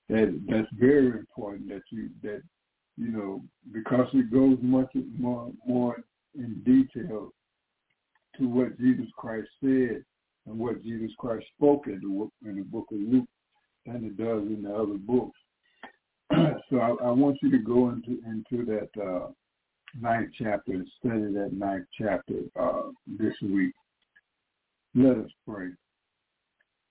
That 0.10 0.42
that's 0.50 0.68
very 0.74 1.20
important 1.20 1.70
that 1.70 1.84
you 1.92 2.10
that 2.24 2.42
you 2.98 3.12
know, 3.12 3.42
because 3.72 4.08
it 4.14 4.32
goes 4.32 4.58
much 4.62 4.92
more 5.18 5.52
more 5.66 5.98
in 6.36 6.62
detail 6.66 7.32
to 8.38 8.48
what 8.48 8.78
Jesus 8.80 9.08
Christ 9.18 9.48
said 9.62 10.04
and 10.46 10.58
what 10.58 10.84
Jesus 10.84 11.12
Christ 11.18 11.46
spoke 11.56 11.88
in 11.88 12.00
the, 12.00 12.50
in 12.50 12.58
the 12.58 12.64
book 12.64 12.88
of 12.92 13.00
Luke 13.00 13.28
than 13.86 14.06
it 14.06 14.18
does 14.18 14.44
in 14.44 14.64
the 14.64 14.74
other 14.74 14.98
books. 14.98 15.38
so 16.70 16.80
I, 16.80 16.90
I, 17.06 17.12
want 17.12 17.38
you 17.42 17.50
to 17.52 17.58
go 17.58 17.90
into 17.90 18.20
into 18.26 18.66
that 18.66 19.02
uh, 19.02 19.28
ninth 20.00 20.32
chapter 20.38 20.74
and 20.74 20.88
study 21.00 21.34
that 21.34 21.54
ninth 21.54 21.86
chapter 22.00 22.42
uh, 22.60 22.90
this 23.08 23.34
week. 23.42 23.74
Let 24.94 25.18
us 25.18 25.30
pray. 25.48 25.70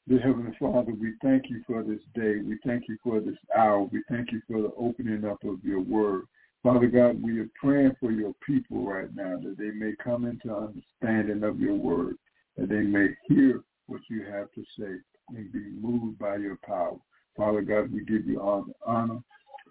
Dear 0.09 0.21
Heavenly 0.21 0.57
Father, 0.61 0.93
we 0.93 1.15
thank 1.21 1.51
you 1.51 1.65
for 1.67 1.83
this 1.83 1.99
day. 2.15 2.37
We 2.41 2.59
thank 2.65 2.85
you 2.89 2.97
for 3.03 3.19
this 3.19 3.35
hour. 3.59 3.89
We 3.91 4.05
thank 4.09 4.31
you 4.31 4.41
for 4.49 4.63
the 4.63 4.71
opening 4.79 5.25
up 5.25 5.43
of 5.43 5.65
your 5.65 5.81
word. 5.81 6.27
Father 6.63 6.87
God, 6.87 7.21
we 7.21 7.41
are 7.41 7.51
praying 7.61 7.97
for 7.99 8.13
your 8.13 8.33
people 8.47 8.87
right 8.87 9.13
now 9.17 9.37
that 9.43 9.57
they 9.59 9.73
may 9.73 9.95
come 9.97 10.25
into 10.25 10.55
understanding 10.55 11.43
of 11.43 11.59
your 11.59 11.75
word, 11.75 12.15
that 12.57 12.69
they 12.69 12.83
may 12.83 13.09
hear 13.27 13.63
what 13.89 14.01
you 14.09 14.25
have 14.27 14.47
to 14.53 14.63
say 14.79 14.95
and 15.31 15.53
be 15.53 15.71
moved 15.81 16.21
by 16.21 16.37
your 16.37 16.59
power. 16.65 16.99
Father 17.37 17.63
God, 17.63 17.93
we 17.93 18.05
give 18.05 18.27
you 18.27 18.41
all 18.41 18.63
the 18.63 18.75
honor. 18.87 19.19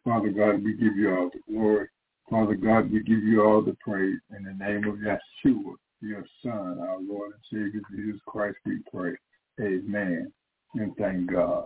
Father 0.03 0.31
God, 0.31 0.61
we 0.61 0.73
give 0.73 0.97
you 0.97 1.15
all 1.15 1.31
the 1.31 1.39
glory. 1.49 1.87
Father 2.29 2.55
God, 2.55 2.91
we 2.91 3.01
give 3.03 3.23
you 3.23 3.41
all 3.41 3.61
the 3.61 3.77
praise. 3.79 4.19
In 4.35 4.43
the 4.43 4.65
name 4.65 4.83
of 4.83 4.95
Yeshua, 4.95 5.75
your 6.01 6.25
Son, 6.43 6.77
our 6.81 6.99
Lord 7.01 7.31
and 7.31 7.41
Savior 7.49 7.81
Jesus 7.89 8.19
Christ, 8.27 8.57
we 8.65 8.79
pray. 8.93 9.15
Amen. 9.61 10.31
And 10.75 10.95
thank 10.97 11.31
God. 11.31 11.65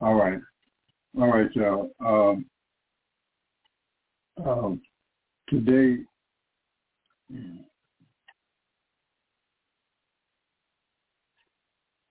All 0.00 0.14
right. 0.14 0.40
All 1.20 1.28
right, 1.28 1.48
y'all. 1.54 1.90
Um, 2.00 2.46
um, 4.44 4.80
today, 5.48 5.98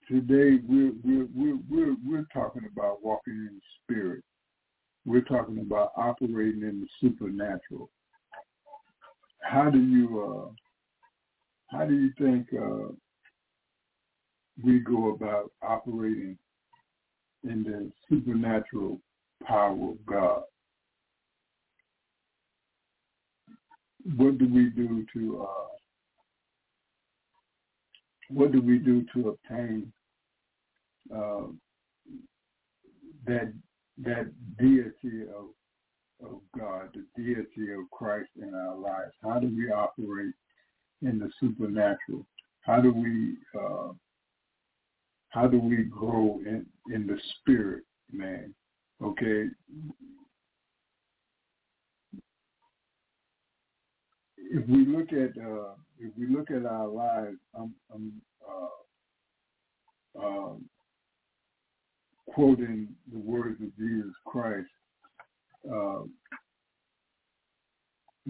today 0.07 0.59
we're, 0.67 0.93
we're, 1.03 1.27
we're, 1.35 1.57
we're, 1.69 1.95
we're 2.05 2.27
talking 2.33 2.63
about 2.71 3.03
walking 3.03 3.33
in 3.33 3.55
the 3.55 3.61
spirit. 3.83 4.23
We're 5.05 5.21
talking 5.21 5.59
about 5.59 5.91
operating 5.97 6.61
in 6.61 6.81
the 6.81 6.87
supernatural. 7.01 7.89
How 9.41 9.69
do 9.69 9.79
you, 9.79 10.21
uh, 10.21 11.75
how 11.75 11.85
do 11.85 11.95
you 11.95 12.11
think 12.17 12.47
uh, 12.53 12.93
we 14.63 14.79
go 14.79 15.11
about 15.13 15.51
operating 15.61 16.37
in 17.43 17.63
the 17.63 17.91
supernatural 18.09 18.99
power 19.45 19.91
of 19.91 20.05
God. 20.05 20.43
What 24.15 24.37
do 24.37 24.47
we 24.47 24.69
do 24.69 25.05
to 25.13 25.43
uh, 25.43 25.67
what 28.29 28.51
do 28.51 28.61
we 28.61 28.77
do 28.77 29.05
to 29.13 29.29
obtain 29.29 29.91
uh, 31.15 31.47
that 33.25 33.53
that 34.03 34.31
deity 34.57 35.23
of 35.23 35.49
of 36.23 36.39
God, 36.57 36.89
the 36.93 37.05
deity 37.21 37.73
of 37.73 37.89
Christ 37.91 38.29
in 38.39 38.53
our 38.53 38.75
lives. 38.75 39.13
How 39.23 39.39
do 39.39 39.47
we 39.47 39.71
operate 39.71 40.33
in 41.01 41.17
the 41.19 41.29
supernatural? 41.39 42.25
How 42.61 42.79
do 42.79 42.93
we 42.93 43.37
uh, 43.59 43.93
how 45.31 45.47
do 45.47 45.59
we 45.59 45.83
grow 45.83 46.39
in 46.45 46.65
in 46.93 47.07
the 47.07 47.17
spirit, 47.39 47.83
man? 48.11 48.53
Okay. 49.01 49.47
If 54.37 54.67
we 54.67 54.85
look 54.85 55.11
at 55.13 55.41
uh, 55.41 55.73
if 55.97 56.11
we 56.17 56.27
look 56.27 56.51
at 56.51 56.65
our 56.65 56.87
lives, 56.87 57.37
I'm, 57.57 57.73
I'm 57.93 58.21
uh, 60.19 60.25
um, 60.25 60.65
quoting 62.27 62.89
the 63.11 63.19
words 63.19 63.61
of 63.61 63.75
Jesus 63.77 64.13
Christ 64.25 64.67
uh, 65.71 66.01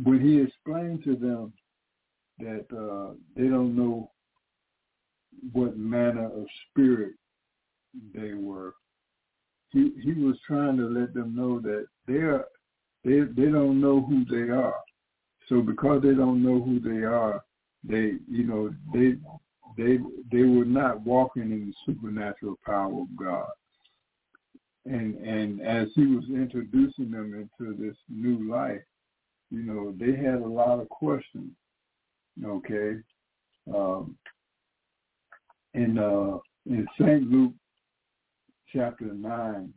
when 0.03 0.21
he 0.21 0.39
explained 0.39 1.03
to 1.03 1.15
them 1.15 1.53
that 2.39 2.65
uh, 2.75 3.13
they 3.35 3.47
don't 3.47 3.75
know 3.75 4.11
what 5.51 5.77
manner 5.77 6.25
of 6.25 6.45
spirit 6.69 7.13
they 8.13 8.33
were, 8.33 8.75
he 9.69 9.91
he 10.03 10.13
was 10.13 10.37
trying 10.45 10.77
to 10.77 10.87
let 10.87 11.13
them 11.13 11.35
know 11.35 11.59
that 11.59 11.85
they 12.07 12.17
are 12.17 12.45
they 13.03 13.19
they 13.19 13.51
don't 13.51 13.81
know 13.81 14.01
who 14.01 14.25
they 14.25 14.51
are. 14.51 14.75
So 15.49 15.61
because 15.61 16.01
they 16.03 16.13
don't 16.13 16.43
know 16.43 16.61
who 16.61 16.79
they 16.79 17.03
are, 17.03 17.41
they 17.83 18.13
you 18.29 18.43
know 18.43 18.73
they 18.93 19.15
they 19.77 19.99
they 20.31 20.43
were 20.43 20.65
not 20.65 21.01
walking 21.01 21.51
in 21.51 21.67
the 21.67 21.73
supernatural 21.85 22.57
power 22.65 23.01
of 23.01 23.15
God 23.15 23.49
and 24.85 25.15
and 25.17 25.61
as 25.61 25.89
he 25.95 26.05
was 26.05 26.23
introducing 26.29 27.11
them 27.11 27.33
into 27.33 27.75
this 27.75 27.95
new 28.09 28.49
life, 28.49 28.81
you 29.49 29.63
know, 29.63 29.93
they 29.99 30.15
had 30.15 30.41
a 30.41 30.47
lot 30.47 30.79
of 30.79 30.89
questions. 30.89 31.51
Okay, 32.43 32.95
um, 33.73 34.15
in 35.73 35.97
uh, 35.97 36.37
in 36.65 36.87
Saint 36.99 37.29
Luke 37.29 37.53
chapter 38.73 39.05
nine, 39.05 39.73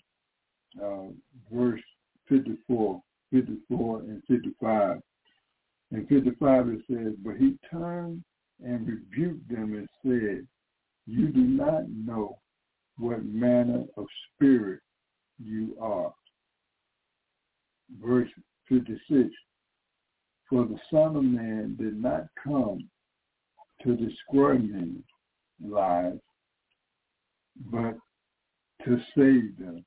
uh, 0.82 1.06
verse 1.52 1.80
54, 2.28 3.00
54 3.32 4.00
and 4.00 4.22
55. 4.28 5.00
In 5.92 6.06
55 6.06 6.68
it 6.68 6.80
says, 6.90 7.12
But 7.24 7.36
he 7.36 7.56
turned 7.70 8.24
and 8.64 8.86
rebuked 8.86 9.48
them 9.48 9.74
and 9.74 9.88
said, 10.02 10.46
You 11.06 11.28
do 11.28 11.40
not 11.40 11.88
know 11.88 12.38
what 12.98 13.24
manner 13.24 13.84
of 13.96 14.06
spirit 14.34 14.80
you 15.38 15.76
are. 15.80 16.12
Verse 18.02 18.30
56, 18.68 19.28
For 20.48 20.64
the 20.64 20.78
Son 20.90 21.16
of 21.16 21.24
Man 21.24 21.76
did 21.78 22.00
not 22.00 22.26
come 22.42 22.88
to 23.82 23.96
destroy 23.96 24.54
men's 24.54 25.04
lives, 25.62 26.20
but 27.70 27.96
to 28.84 28.98
save 29.16 29.56
them. 29.58 29.84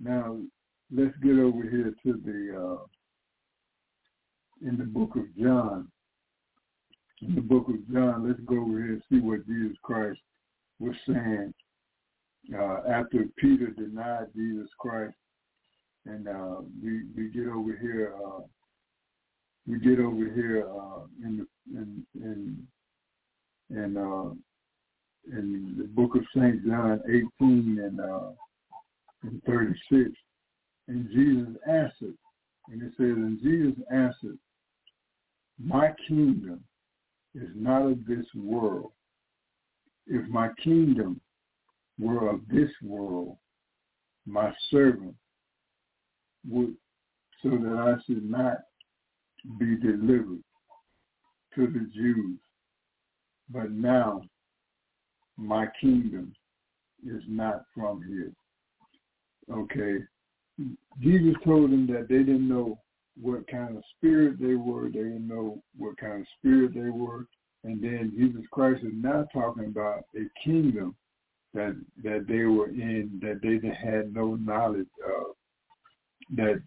Now, 0.00 0.38
let's 0.94 1.16
get 1.22 1.38
over 1.38 1.62
here 1.62 1.94
to 2.04 2.20
the, 2.24 2.56
uh, 2.56 2.84
in 4.68 4.76
the 4.76 4.84
book 4.84 5.16
of 5.16 5.24
John. 5.36 5.88
In 7.22 7.34
the 7.34 7.40
book 7.40 7.68
of 7.68 7.88
John, 7.92 8.26
let's 8.26 8.40
go 8.40 8.60
over 8.60 8.78
here 8.78 8.92
and 8.92 9.02
see 9.10 9.20
what 9.20 9.46
Jesus 9.46 9.76
Christ 9.82 10.20
was 10.78 10.94
saying 11.06 11.54
uh, 12.54 12.78
after 12.88 13.24
Peter 13.38 13.70
denied 13.70 14.26
Jesus 14.34 14.68
Christ, 14.78 15.14
and 16.04 16.28
uh, 16.28 16.56
we 16.82 17.04
we 17.16 17.30
get 17.30 17.48
over 17.48 17.76
here, 17.80 18.14
uh, 18.24 18.42
we 19.66 19.80
get 19.80 19.98
over 19.98 20.30
here 20.32 20.68
uh, 20.68 21.00
in 21.24 21.38
the 21.38 21.78
in 21.78 22.06
in 22.14 22.66
in, 23.70 23.96
uh, 23.96 24.30
in 25.32 25.74
the 25.78 25.84
book 25.84 26.14
of 26.14 26.22
Saint 26.34 26.66
John 26.66 27.00
18 27.08 27.30
and 27.82 28.00
uh, 28.00 28.30
and 29.22 29.42
36, 29.44 30.10
and 30.88 31.08
Jesus 31.10 31.56
answered, 31.68 32.16
and 32.68 32.82
it 32.82 32.92
says, 32.96 33.16
and 33.16 33.40
Jesus 33.42 33.82
answered, 33.90 34.38
my 35.58 35.90
kingdom 36.06 36.62
is 37.34 37.48
not 37.54 37.82
of 37.82 38.06
this 38.06 38.26
world. 38.34 38.92
If 40.06 40.28
my 40.28 40.50
kingdom 40.62 41.20
were 41.98 42.28
of 42.28 42.40
this 42.48 42.70
world, 42.82 43.36
my 44.26 44.52
servant 44.70 45.14
would, 46.48 46.74
so 47.42 47.50
that 47.50 47.96
I 47.98 48.02
should 48.06 48.28
not 48.28 48.58
be 49.58 49.76
delivered 49.76 50.42
to 51.54 51.66
the 51.66 51.90
Jews. 51.94 52.38
But 53.48 53.70
now 53.70 54.22
my 55.36 55.66
kingdom 55.80 56.34
is 57.06 57.22
not 57.28 57.64
from 57.74 58.02
here. 58.02 58.32
Okay. 59.52 60.04
Jesus 61.00 61.34
told 61.44 61.70
them 61.70 61.86
that 61.88 62.08
they 62.08 62.18
didn't 62.18 62.48
know 62.48 62.78
what 63.20 63.46
kind 63.48 63.76
of 63.76 63.82
spirit 63.96 64.40
they 64.40 64.54
were. 64.54 64.84
They 64.84 65.00
didn't 65.00 65.28
know 65.28 65.62
what 65.76 65.98
kind 65.98 66.22
of 66.22 66.26
spirit 66.38 66.74
they 66.74 66.90
were. 66.90 67.26
And 67.64 67.82
then 67.82 68.12
Jesus 68.16 68.42
Christ 68.50 68.82
is 68.84 68.92
now 68.94 69.26
talking 69.32 69.66
about 69.66 70.04
a 70.14 70.24
kingdom 70.42 70.94
that 71.56 71.74
that 72.04 72.26
they 72.28 72.44
were 72.44 72.68
in 72.68 73.18
that 73.22 73.40
they 73.42 73.58
had 73.68 74.14
no 74.14 74.36
knowledge 74.36 74.86
of 75.04 75.34
that 76.36 76.62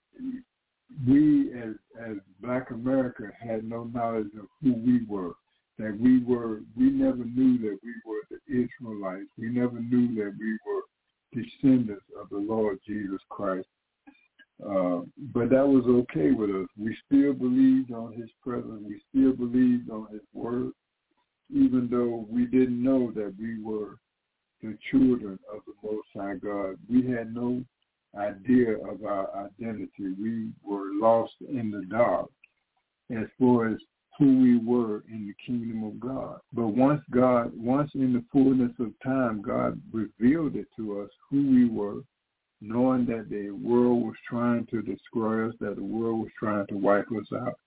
we 1.08 1.54
as 1.54 1.76
as 2.02 2.18
black 2.42 2.72
america 2.72 3.30
had 3.40 3.64
no 3.64 3.84
knowledge 3.94 4.32
of 4.40 4.48
who 4.62 4.74
we 4.74 5.06
were 5.06 5.34
that 5.80 5.98
we 6.00 6.24
were 6.24 6.60
we 6.78 6.90
never 6.90 7.26
knew 7.26 7.58
that 7.58 7.80
we 7.84 7.94
were 8.06 8.22
the 8.30 8.40
israelites 8.54 9.30
we 9.38 9.50
never 9.50 9.80
knew 9.80 10.14
that 10.16 10.34
we 10.38 10.58
were 10.66 10.84
descendants 11.34 12.06
of 12.22 12.30
the 12.30 12.38
lord 12.38 12.78
jesus 12.86 13.22
christ 13.30 13.68
uh, 14.66 15.00
but 15.34 15.50
that 15.50 15.66
was 15.66 15.86
okay 15.88 16.32
with 16.32 16.50
us. 16.50 16.68
We 16.78 16.96
still 17.06 17.34
believed 17.34 17.94
on 17.94 18.12
his 18.14 18.30
presence. 18.44 18.84
We 18.86 19.02
still 19.10 19.34
believed 19.34 19.90
on 19.90 20.08
his 20.12 20.22
word, 20.34 20.72
even 21.50 21.88
though 21.90 22.26
we 22.30 22.46
didn't 22.46 22.84
know 22.84 23.12
that 23.16 23.34
we 23.40 23.62
were 23.64 23.98
the 24.62 24.78
children 24.92 25.40
of 25.54 25.62
the 25.66 25.74
Most 25.82 26.08
High 26.14 26.36
God. 26.36 26.76
We 26.90 27.10
had 27.10 27.34
no 27.34 27.64
idea 28.18 28.74
of 28.80 29.06
our 29.06 29.50
identity. 29.60 30.14
We 30.22 30.50
were 30.62 30.90
lost 30.94 31.36
in 31.48 31.72
the 31.72 31.86
dark 31.90 32.28
as 33.12 33.28
far 33.40 33.70
as 33.70 33.78
who 34.20 34.42
we 34.42 34.58
were 34.58 35.04
in 35.10 35.26
the 35.26 35.34
kingdom 35.46 35.84
of 35.84 35.98
God. 36.00 36.40
But 36.52 36.68
once 36.68 37.02
God, 37.10 37.52
once 37.56 37.90
in 37.96 38.12
the 38.12 38.24
fullness 38.34 38.74
of 38.80 38.92
time, 39.02 39.42
God 39.42 39.82
revealed 39.94 40.58
it 40.58 40.68
to 40.76 41.02
us 41.02 41.10
who 41.30 41.50
we 41.50 41.70
were, 41.70 42.02
knowing 42.60 43.06
that 43.06 43.30
the 43.30 43.52
world 43.52 44.04
was 44.04 44.16
trying 44.30 44.66
to 44.68 44.82
destroy 44.82 45.48
us, 45.48 45.56
that 45.62 45.78
the 45.78 45.84
world 45.84 46.20
was 46.20 46.32
trying 46.38 46.68
to 46.68 46.76
wipe 46.76 47.08
us 47.14 47.32
out. 47.34 47.58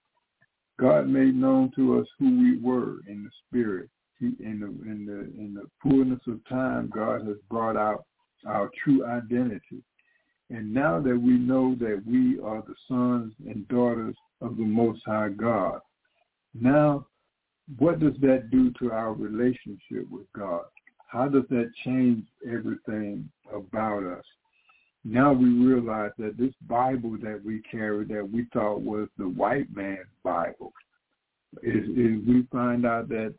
God 0.79 1.09
made 1.09 1.35
known 1.35 1.73
to 1.77 1.99
us 2.01 2.07
who 2.19 2.27
we 2.27 2.59
were 2.59 2.99
in 3.09 3.25
the 3.25 3.31
spirit 3.47 3.88
He, 4.19 4.27
in 4.45 4.61
the 4.61 4.67
in 4.91 5.07
the 5.07 5.21
in 5.41 5.55
the 5.55 5.65
fullness 5.83 6.21
of 6.29 6.47
time, 6.49 6.91
God 6.95 7.27
has 7.27 7.37
brought 7.51 7.79
out 7.79 8.05
our 8.47 8.71
true 8.85 9.07
identity. 9.07 9.83
And 10.51 10.75
now 10.75 11.01
that 11.01 11.19
we 11.19 11.33
know 11.33 11.77
that 11.77 12.03
we 12.07 12.38
are 12.41 12.62
the 12.67 12.75
sons 12.87 13.33
and 13.47 13.67
daughters 13.69 14.17
of 14.43 14.59
the 14.59 14.65
Most 14.65 15.01
High 15.07 15.31
God, 15.31 15.81
now 16.55 17.07
what 17.79 18.01
does 18.01 18.15
that 18.21 18.51
do 18.51 18.73
to 18.79 18.93
our 18.93 19.12
relationship 19.12 20.09
with 20.11 20.27
God? 20.35 20.65
How 21.07 21.29
does 21.29 21.45
that 21.51 21.71
change 21.85 22.25
everything 22.47 23.31
about 23.55 24.05
us? 24.05 24.25
Now 25.05 25.33
we 25.33 25.49
realize 25.49 26.12
that 26.19 26.38
this 26.38 26.55
Bible 26.67 27.17
that 27.23 27.41
we 27.45 27.61
carry 27.71 28.05
that 28.07 28.29
we 28.31 28.47
thought 28.53 28.81
was 28.81 29.09
the 29.19 29.29
white 29.29 29.75
man's 29.75 30.07
Bible 30.23 30.73
is, 31.62 31.85
is 31.91 32.27
we 32.27 32.47
find 32.53 32.87
out 32.87 33.09
that 33.09 33.35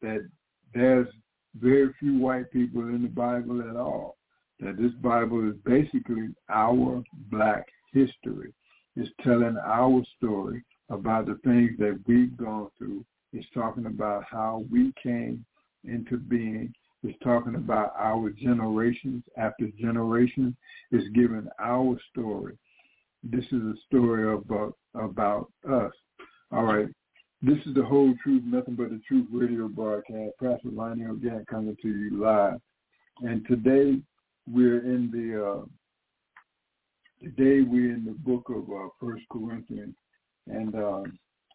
that 0.00 0.26
there's 0.74 1.08
very 1.56 1.92
few 1.98 2.18
white 2.18 2.50
people 2.52 2.82
in 2.82 3.02
the 3.02 3.08
Bible 3.08 3.68
at 3.68 3.76
all. 3.76 4.16
That 4.60 4.76
this 4.76 4.92
Bible 5.02 5.48
is 5.48 5.56
basically 5.64 6.28
our 6.48 7.02
black 7.30 7.66
history. 7.92 8.52
It's 8.96 9.10
telling 9.22 9.56
our 9.64 10.02
story 10.16 10.64
about 10.90 11.26
the 11.26 11.38
things 11.44 11.72
that 11.78 11.98
we've 12.06 12.36
gone 12.36 12.68
through. 12.78 13.04
It's 13.32 13.46
talking 13.52 13.86
about 13.86 14.24
how 14.24 14.64
we 14.70 14.92
came 15.02 15.44
into 15.84 16.16
being. 16.16 16.72
It's 17.02 17.18
talking 17.22 17.54
about 17.54 17.94
our 17.98 18.30
generations 18.30 19.22
after 19.36 19.68
generations. 19.78 20.54
It's 20.90 21.08
giving 21.14 21.46
our 21.60 21.98
story. 22.10 22.56
This 23.22 23.44
is 23.46 23.62
a 23.62 23.74
story 23.86 24.32
about 24.32 24.74
about 24.94 25.52
us. 25.70 25.92
All 26.50 26.64
right. 26.64 26.88
This 27.40 27.58
is 27.66 27.74
the 27.74 27.84
whole 27.84 28.14
truth, 28.22 28.42
nothing 28.44 28.74
but 28.74 28.90
the 28.90 29.00
truth 29.06 29.28
radio 29.30 29.68
broadcast. 29.68 30.32
Pastor 30.42 30.70
Lionel 30.72 31.16
Gantt 31.16 31.46
coming 31.46 31.76
to 31.82 31.88
you 31.88 32.20
live. 32.20 32.60
and 33.20 33.46
today 33.46 34.00
we're 34.52 34.80
in 34.80 35.10
the 35.12 35.46
uh, 35.46 35.64
today 37.22 37.60
we're 37.60 37.94
in 37.94 38.04
the 38.04 38.12
book 38.12 38.48
of 38.48 38.64
uh, 38.70 38.88
First 39.00 39.24
Corinthians, 39.30 39.94
and 40.50 40.74
uh, 40.74 41.02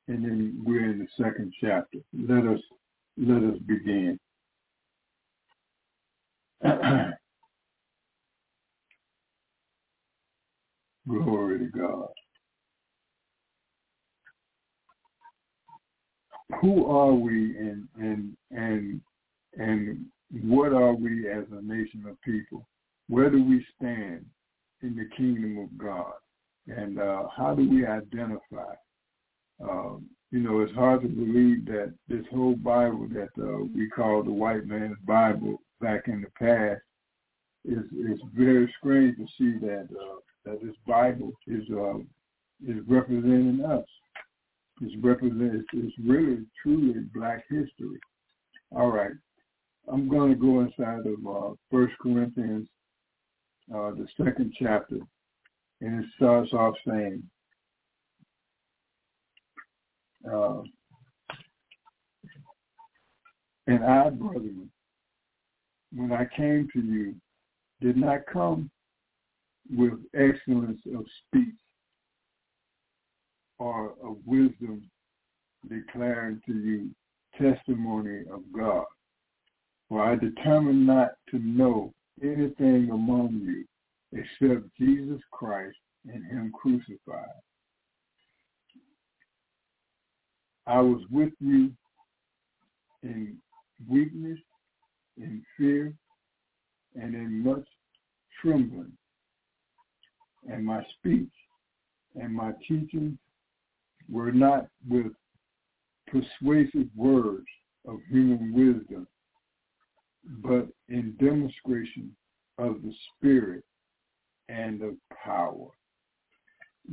and 0.07 0.23
then 0.23 0.61
we're 0.65 0.89
in 0.89 0.99
the 0.99 1.07
second 1.17 1.53
chapter. 1.61 1.99
Let 2.13 2.45
us 2.45 2.59
let 3.17 3.43
us 3.43 3.57
begin. 3.65 4.19
Glory 11.07 11.59
to 11.59 11.65
God. 11.77 12.07
Who 16.61 16.85
are 16.85 17.13
we 17.13 17.57
and 17.57 17.87
and 17.97 18.37
and 18.51 19.01
and 19.57 20.05
what 20.41 20.73
are 20.73 20.93
we 20.93 21.29
as 21.29 21.45
a 21.51 21.61
nation 21.61 22.05
of 22.07 22.19
people? 22.21 22.67
Where 23.09 23.29
do 23.29 23.43
we 23.43 23.65
stand 23.75 24.25
in 24.81 24.95
the 24.95 25.09
kingdom 25.15 25.57
of 25.57 25.77
God? 25.77 26.13
And 26.67 26.99
uh, 26.99 27.27
how 27.35 27.53
do 27.53 27.69
we 27.69 27.85
identify? 27.85 28.73
Um, 29.67 30.09
you 30.31 30.39
know, 30.39 30.61
it's 30.61 30.73
hard 30.73 31.01
to 31.03 31.07
believe 31.07 31.65
that 31.65 31.93
this 32.07 32.25
whole 32.31 32.55
Bible 32.55 33.07
that 33.13 33.29
uh, 33.41 33.65
we 33.75 33.87
call 33.89 34.23
the 34.23 34.31
white 34.31 34.65
man's 34.65 34.97
Bible 35.05 35.61
back 35.79 36.07
in 36.07 36.21
the 36.21 36.29
past 36.39 36.81
is 37.65 37.83
is 37.93 38.19
very 38.33 38.73
strange 38.79 39.15
to 39.17 39.25
see 39.37 39.57
that 39.65 39.87
uh, 39.91 40.19
that 40.45 40.61
this 40.61 40.75
Bible 40.87 41.31
is 41.47 41.63
uh, 41.71 41.99
is 42.67 42.83
representing 42.87 43.63
us. 43.63 43.85
It's 44.81 44.95
represent. 45.03 45.65
It's 45.71 45.93
really 46.03 46.45
truly 46.61 46.99
Black 47.13 47.43
history. 47.49 47.99
All 48.75 48.91
right, 48.91 49.13
I'm 49.87 50.09
going 50.09 50.31
to 50.31 50.35
go 50.35 50.61
inside 50.61 51.05
of 51.05 51.27
uh, 51.27 51.53
First 51.69 51.93
Corinthians, 52.01 52.67
uh, 53.73 53.91
the 53.91 54.07
second 54.17 54.53
chapter, 54.59 54.97
and 55.79 56.03
it 56.03 56.09
starts 56.15 56.51
off 56.53 56.73
saying. 56.87 57.23
Uh, 60.31 60.61
and 63.67 63.83
I, 63.83 64.09
brethren, 64.09 64.69
when 65.93 66.11
I 66.11 66.25
came 66.35 66.67
to 66.73 66.79
you, 66.79 67.15
did 67.81 67.97
not 67.97 68.25
come 68.31 68.69
with 69.69 69.93
excellence 70.13 70.81
of 70.95 71.05
speech 71.27 71.55
or 73.59 73.93
of 74.03 74.17
wisdom 74.25 74.89
declaring 75.69 76.41
to 76.45 76.53
you 76.53 76.89
testimony 77.39 78.21
of 78.31 78.41
God. 78.55 78.85
For 79.89 80.03
I 80.03 80.15
determined 80.15 80.85
not 80.85 81.11
to 81.31 81.39
know 81.39 81.93
anything 82.21 82.89
among 82.91 83.41
you 83.43 83.65
except 84.11 84.67
Jesus 84.79 85.21
Christ 85.31 85.77
and 86.05 86.23
him 86.25 86.51
crucified. 86.53 87.27
I 90.65 90.79
was 90.79 91.01
with 91.11 91.33
you 91.39 91.71
in 93.03 93.37
weakness, 93.87 94.39
in 95.17 95.43
fear, 95.57 95.93
and 96.95 97.13
in 97.15 97.43
much 97.43 97.65
trembling. 98.41 98.93
And 100.49 100.65
my 100.65 100.85
speech 100.97 101.31
and 102.15 102.33
my 102.33 102.51
teaching 102.67 103.17
were 104.09 104.31
not 104.31 104.67
with 104.87 105.11
persuasive 106.07 106.87
words 106.95 107.47
of 107.87 107.99
human 108.09 108.53
wisdom, 108.53 109.07
but 110.41 110.67
in 110.89 111.15
demonstration 111.19 112.15
of 112.57 112.81
the 112.83 112.93
Spirit 113.17 113.63
and 114.49 114.81
of 114.81 114.95
power. 115.23 115.67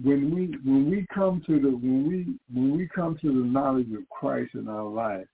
When 0.03 0.35
we 0.35 0.57
when 0.65 0.89
we 0.89 1.07
come 1.13 1.43
to 1.47 1.61
the 1.61 1.71
when 1.71 2.07
we 2.07 2.39
when 2.53 2.77
we 2.77 2.89
come 2.89 3.19
to 3.23 3.29
the 3.29 3.47
knowledge 3.47 3.93
of 3.93 4.09
Christ 4.09 4.55
in 4.55 4.69
our 4.69 4.89
life, 4.89 5.27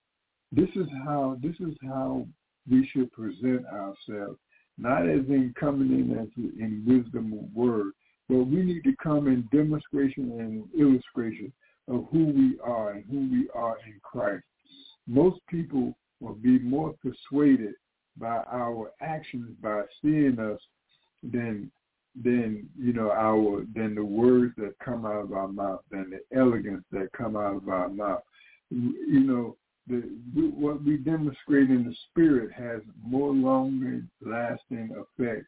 this 0.51 0.69
is 0.75 0.87
how 1.05 1.37
this 1.41 1.55
is 1.59 1.75
how 1.83 2.25
we 2.69 2.87
should 2.91 3.11
present 3.11 3.65
ourselves 3.67 4.39
not 4.77 5.09
as 5.09 5.25
in 5.27 5.53
coming 5.59 5.91
in 5.91 6.17
as 6.17 6.27
in 6.37 6.83
wisdom 6.85 7.33
of 7.33 7.55
word, 7.55 7.93
but 8.29 8.43
we 8.43 8.63
need 8.63 8.83
to 8.83 8.95
come 9.01 9.27
in 9.27 9.47
demonstration 9.51 10.39
and 10.39 10.63
illustration 10.79 11.51
of 11.87 12.05
who 12.11 12.25
we 12.25 12.59
are 12.63 12.91
and 12.91 13.05
who 13.09 13.27
we 13.31 13.49
are 13.55 13.77
in 13.85 13.99
Christ. 14.03 14.43
Most 15.07 15.39
people 15.49 15.97
will 16.19 16.35
be 16.35 16.59
more 16.59 16.93
persuaded 17.01 17.73
by 18.17 18.43
our 18.51 18.91
actions, 19.01 19.55
by 19.61 19.83
seeing 20.01 20.37
us, 20.39 20.59
than 21.23 21.71
than 22.23 22.67
you 22.77 22.93
know 22.93 23.11
our 23.11 23.63
than 23.75 23.95
the 23.95 24.03
words 24.03 24.53
that 24.57 24.73
come 24.83 25.05
out 25.05 25.23
of 25.23 25.33
our 25.33 25.47
mouth, 25.47 25.81
than 25.91 26.09
the 26.09 26.37
elegance 26.37 26.83
that 26.91 27.09
come 27.17 27.35
out 27.35 27.55
of 27.55 27.69
our 27.69 27.89
mouth. 27.89 28.21
You 28.69 29.19
know, 29.21 29.55
the, 29.87 30.01
what 30.55 30.83
we 30.83 30.97
demonstrate 30.97 31.69
in 31.69 31.83
the 31.85 31.95
spirit 32.09 32.51
has 32.51 32.81
more 33.05 33.31
longer 33.33 34.01
lasting 34.21 34.91
effect 34.91 35.45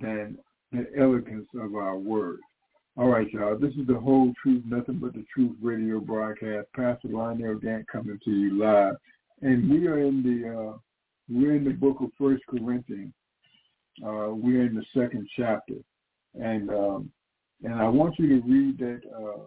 than 0.00 0.38
the 0.72 0.86
elegance 0.98 1.48
of 1.54 1.74
our 1.74 1.96
words. 1.96 2.42
All 2.96 3.08
right, 3.08 3.30
y'all. 3.30 3.56
This 3.58 3.72
is 3.74 3.86
the 3.86 3.98
whole 3.98 4.32
truth, 4.42 4.62
nothing 4.66 4.98
but 4.98 5.14
the 5.14 5.24
truth 5.34 5.56
radio 5.62 6.00
broadcast. 6.00 6.68
Pastor 6.74 7.08
Lionel 7.08 7.54
Gantt 7.56 7.86
coming 7.90 8.18
to 8.24 8.30
you 8.30 8.58
live, 8.58 8.96
and 9.40 9.70
we 9.70 9.86
are 9.86 9.98
in 9.98 10.22
the 10.22 10.48
uh, 10.48 10.76
we're 11.30 11.56
in 11.56 11.64
the 11.64 11.70
book 11.70 11.98
of 12.00 12.10
First 12.18 12.42
Corinthians. 12.48 13.14
Uh, 14.00 14.32
we're 14.32 14.66
in 14.66 14.74
the 14.74 14.84
second 14.94 15.28
chapter, 15.36 15.74
and 16.34 16.70
um, 16.70 17.10
and 17.62 17.74
I 17.74 17.88
want 17.88 18.18
you 18.18 18.28
to 18.28 18.46
read 18.46 18.78
that 18.78 19.00
uh, 19.14 19.44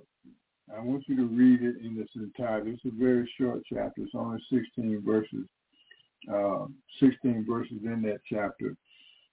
I 0.73 0.79
want 0.79 1.03
you 1.07 1.15
to 1.17 1.25
read 1.25 1.61
it 1.61 1.77
in 1.85 1.99
its 1.99 2.11
entirety. 2.15 2.71
It's 2.71 2.85
a 2.85 2.97
very 2.97 3.31
short 3.39 3.61
chapter. 3.71 4.01
It's 4.01 4.15
only 4.15 4.39
16 4.51 5.03
verses, 5.05 5.45
uh, 6.33 6.65
16 6.99 7.45
verses 7.47 7.77
in 7.83 8.01
that 8.03 8.19
chapter. 8.31 8.75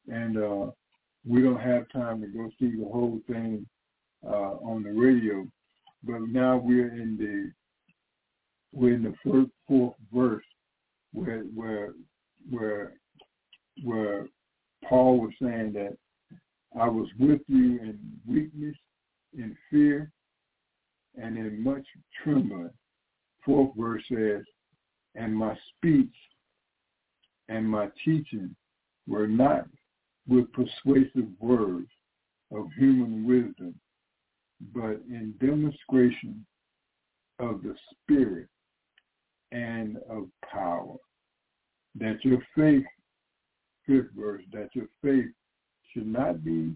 And 0.09 0.37
uh, 0.37 0.71
we 1.27 1.41
don't 1.41 1.61
have 1.61 1.89
time 1.91 2.21
to 2.21 2.27
go 2.27 2.51
through 2.59 2.77
the 2.77 2.91
whole 2.91 3.21
thing 3.27 3.67
uh, 4.27 4.57
on 4.63 4.83
the 4.83 4.91
radio. 4.91 5.47
But 6.05 6.23
now 6.23 6.57
we're 6.57 6.93
in 6.93 7.17
the 7.17 7.53
we're 8.75 8.95
in 8.95 9.03
the 9.03 9.15
first, 9.25 9.51
fourth 9.69 9.95
verse 10.13 10.45
where 11.13 11.43
where 11.55 11.93
where 12.51 12.95
where 13.85 14.27
Paul 14.93 15.21
was 15.21 15.33
saying 15.41 15.73
that 15.73 15.97
I 16.79 16.87
was 16.87 17.09
with 17.19 17.41
you 17.47 17.81
in 17.81 17.99
weakness, 18.29 18.77
in 19.33 19.57
fear, 19.71 20.13
and 21.17 21.39
in 21.39 21.65
much 21.65 21.87
trembling. 22.23 22.69
Fourth 23.43 23.71
verse 23.75 24.03
says, 24.13 24.43
and 25.15 25.35
my 25.35 25.57
speech 25.71 26.13
and 27.49 27.67
my 27.67 27.89
teaching 28.05 28.55
were 29.09 29.27
not 29.27 29.65
with 30.29 30.53
persuasive 30.53 31.29
words 31.41 31.89
of 32.55 32.67
human 32.79 33.27
wisdom, 33.27 33.75
but 34.75 35.01
in 35.09 35.33
demonstration 35.41 36.45
of 37.39 37.63
the 37.63 37.75
Spirit 37.93 38.47
and 39.53 39.97
of 40.11 40.29
power. 40.45 40.97
That 41.99 42.23
your 42.23 42.43
faith, 42.55 42.85
fifth 43.93 44.11
verse, 44.17 44.43
that 44.53 44.71
your 44.75 44.87
faith 45.03 45.31
should 45.93 46.07
not 46.07 46.43
be 46.43 46.75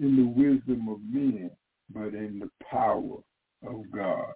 in 0.00 0.16
the 0.16 0.26
wisdom 0.26 0.88
of 0.88 0.98
men, 1.08 1.50
but 1.90 2.14
in 2.14 2.38
the 2.38 2.50
power 2.70 3.16
of 3.66 3.90
God. 3.90 4.32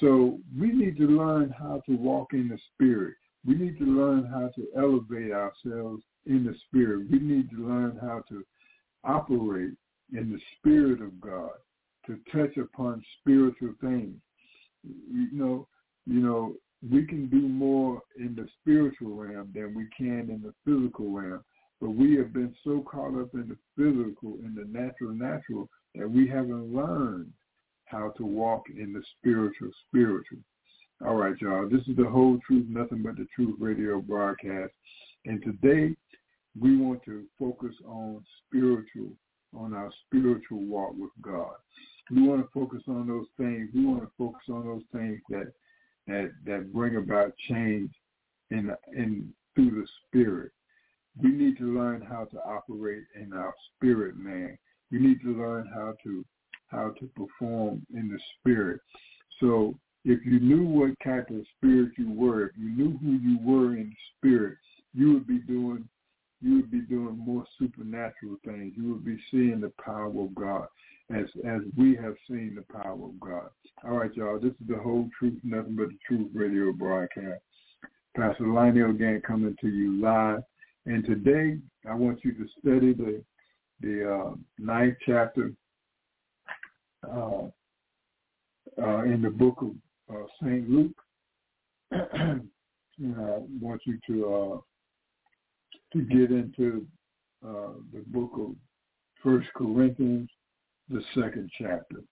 So 0.00 0.38
we 0.58 0.72
need 0.72 0.96
to 0.98 1.06
learn 1.06 1.54
how 1.56 1.82
to 1.86 1.96
walk 1.96 2.32
in 2.32 2.48
the 2.48 2.58
Spirit. 2.74 3.14
We 3.46 3.54
need 3.54 3.78
to 3.78 3.84
learn 3.84 4.24
how 4.24 4.50
to 4.56 4.66
elevate 4.76 5.32
ourselves 5.32 6.02
in 6.26 6.44
the 6.44 6.54
Spirit. 6.66 7.06
We 7.10 7.18
need 7.18 7.50
to 7.50 7.66
learn 7.66 7.98
how 8.00 8.22
to 8.28 8.44
operate 9.04 9.74
in 10.12 10.32
the 10.32 10.40
Spirit 10.58 11.00
of 11.00 11.20
God, 11.20 11.50
to 12.06 12.18
touch 12.32 12.56
upon 12.56 13.02
spiritual 13.20 13.74
things. 13.80 14.16
You 14.84 15.28
know, 15.32 15.68
you 16.06 16.20
know, 16.20 16.54
we 16.90 17.06
can 17.06 17.28
do 17.28 17.40
more 17.40 18.00
in 18.18 18.34
the 18.34 18.46
spiritual 18.60 19.14
realm 19.14 19.50
than 19.54 19.74
we 19.74 19.86
can 19.96 20.30
in 20.30 20.42
the 20.42 20.54
physical 20.64 21.10
realm. 21.10 21.42
But 21.80 21.90
we 21.90 22.16
have 22.16 22.32
been 22.32 22.54
so 22.64 22.80
caught 22.80 23.20
up 23.20 23.34
in 23.34 23.48
the 23.48 23.56
physical, 23.76 24.38
in 24.42 24.54
the 24.54 24.66
natural, 24.66 25.12
natural, 25.12 25.68
that 25.94 26.10
we 26.10 26.26
haven't 26.26 26.74
learned 26.74 27.32
how 27.86 28.12
to 28.16 28.24
walk 28.24 28.64
in 28.70 28.92
the 28.92 29.02
spiritual 29.18 29.70
spiritual. 29.88 30.38
All 31.04 31.16
right, 31.16 31.34
y'all. 31.40 31.68
This 31.68 31.86
is 31.88 31.96
the 31.96 32.08
whole 32.08 32.38
truth, 32.46 32.66
nothing 32.68 33.02
but 33.02 33.16
the 33.16 33.26
truth 33.34 33.56
radio 33.58 34.00
broadcast. 34.00 34.72
And 35.26 35.42
today 35.42 35.94
we 36.58 36.76
want 36.76 37.02
to 37.04 37.24
focus 37.38 37.74
on 37.86 38.24
spiritual, 38.46 39.10
on 39.54 39.74
our 39.74 39.90
spiritual 40.06 40.64
walk 40.64 40.92
with 40.96 41.10
God. 41.20 41.54
We 42.10 42.26
want 42.26 42.42
to 42.42 42.48
focus 42.54 42.82
on 42.88 43.08
those 43.08 43.26
things. 43.36 43.68
We 43.74 43.84
want 43.84 44.02
to 44.02 44.10
focus 44.16 44.44
on 44.48 44.64
those 44.64 44.82
things 44.92 45.20
that 45.28 45.52
that 46.06 46.32
that 46.44 46.72
bring 46.72 46.96
about 46.96 47.32
change 47.48 47.90
in 48.50 48.74
in 48.94 49.32
through 49.54 49.70
the 49.70 49.86
spirit. 50.06 50.52
we 51.22 51.30
need 51.30 51.56
to 51.56 51.74
learn 51.74 52.02
how 52.02 52.24
to 52.26 52.38
operate 52.44 53.04
in 53.14 53.32
our 53.32 53.54
spirit 53.74 54.16
man. 54.16 54.58
We 54.90 54.98
need 54.98 55.20
to 55.22 55.36
learn 55.36 55.68
how 55.74 55.94
to 56.04 56.24
how 56.68 56.90
to 56.98 57.06
perform 57.16 57.86
in 57.94 58.08
the 58.08 58.18
spirit. 58.38 58.80
So 59.40 59.78
if 60.04 60.24
you 60.24 60.38
knew 60.40 60.64
what 60.64 60.90
type 61.02 61.30
of 61.30 61.44
spirit 61.56 61.92
you 61.98 62.12
were, 62.12 62.46
if 62.46 62.52
you 62.56 62.68
knew 62.68 62.98
who 62.98 63.12
you 63.12 63.38
were 63.42 63.76
in 63.76 63.90
the 63.90 63.96
spirit, 64.16 64.58
you 64.94 65.12
would 65.14 65.26
be 65.26 65.38
doing 65.38 65.88
you 66.42 66.56
would 66.56 66.70
be 66.70 66.82
doing 66.82 67.16
more 67.18 67.44
supernatural 67.58 68.36
things. 68.44 68.74
You 68.76 68.92
would 68.92 69.04
be 69.04 69.18
seeing 69.30 69.60
the 69.60 69.72
power 69.82 70.08
of 70.08 70.34
God 70.34 70.68
as 71.14 71.26
as 71.46 71.60
we 71.76 71.96
have 71.96 72.14
seen 72.28 72.56
the 72.56 72.74
power 72.74 72.92
of 72.92 73.20
God. 73.20 73.48
All 73.84 73.98
right, 73.98 74.14
y'all. 74.14 74.38
This 74.40 74.52
is 74.52 74.68
the 74.68 74.76
whole 74.76 75.08
truth, 75.18 75.38
nothing 75.44 75.76
but 75.76 75.88
the 75.88 75.98
truth 76.06 76.30
radio 76.34 76.72
broadcast. 76.72 77.42
Pastor 78.16 78.46
Lionel 78.46 78.94
Gantt 78.94 79.22
coming 79.22 79.54
to 79.60 79.68
you 79.68 80.00
live. 80.00 80.42
And 80.86 81.04
today 81.04 81.58
I 81.88 81.94
want 81.94 82.20
you 82.24 82.32
to 82.32 82.46
study 82.58 82.92
the 82.92 83.22
the 83.80 84.14
uh, 84.14 84.34
ninth 84.58 84.96
chapter 85.04 85.52
uh, 87.06 87.42
uh, 88.82 89.02
in 89.02 89.22
the 89.22 89.30
book 89.30 89.62
of 89.62 90.14
uh, 90.14 90.26
St. 90.42 90.68
Luke. 90.68 90.96
and 91.90 92.40
I 93.00 93.38
want 93.60 93.82
you 93.84 93.98
to 94.08 94.34
uh, 94.34 94.60
to 95.92 96.02
get 96.02 96.30
into 96.30 96.86
uh, 97.46 97.74
the 97.92 98.02
book 98.06 98.32
of 98.38 98.54
First 99.22 99.48
Corinthians, 99.54 100.28
the 100.88 101.02
second 101.14 101.50
chapter. 101.58 102.02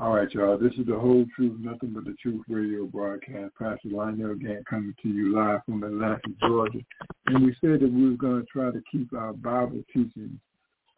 All 0.00 0.14
right, 0.14 0.30
y'all. 0.32 0.56
This 0.56 0.72
is 0.74 0.86
the 0.86 0.98
whole 0.98 1.24
truth, 1.34 1.56
nothing 1.58 1.90
but 1.92 2.04
the 2.04 2.14
truth 2.22 2.42
radio 2.48 2.84
broadcast. 2.86 3.52
Pastor 3.58 3.88
Lionel 3.90 4.36
Gantt 4.36 4.64
coming 4.70 4.94
to 5.02 5.08
you 5.08 5.34
live 5.34 5.60
from 5.66 5.82
Atlanta, 5.82 6.20
Georgia. 6.40 6.78
And 7.26 7.44
we 7.44 7.52
said 7.60 7.80
that 7.80 7.92
we 7.92 8.10
were 8.10 8.16
going 8.16 8.40
to 8.40 8.46
try 8.46 8.70
to 8.70 8.80
keep 8.92 9.12
our 9.12 9.32
Bible 9.32 9.82
teachings 9.92 10.38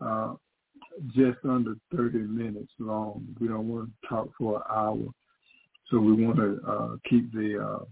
uh, 0.02 0.34
just 1.14 1.38
under 1.48 1.76
30 1.96 2.18
minutes 2.18 2.72
long. 2.78 3.26
We 3.40 3.48
don't 3.48 3.68
want 3.68 3.88
to 3.88 4.08
talk 4.08 4.28
for 4.36 4.56
an 4.56 4.62
hour. 4.68 5.06
So 5.90 5.98
we 5.98 6.12
want 6.12 6.36
to 6.36 6.60
uh, 6.70 6.96
keep 7.08 7.32
the 7.32 7.58
uh, 7.58 7.84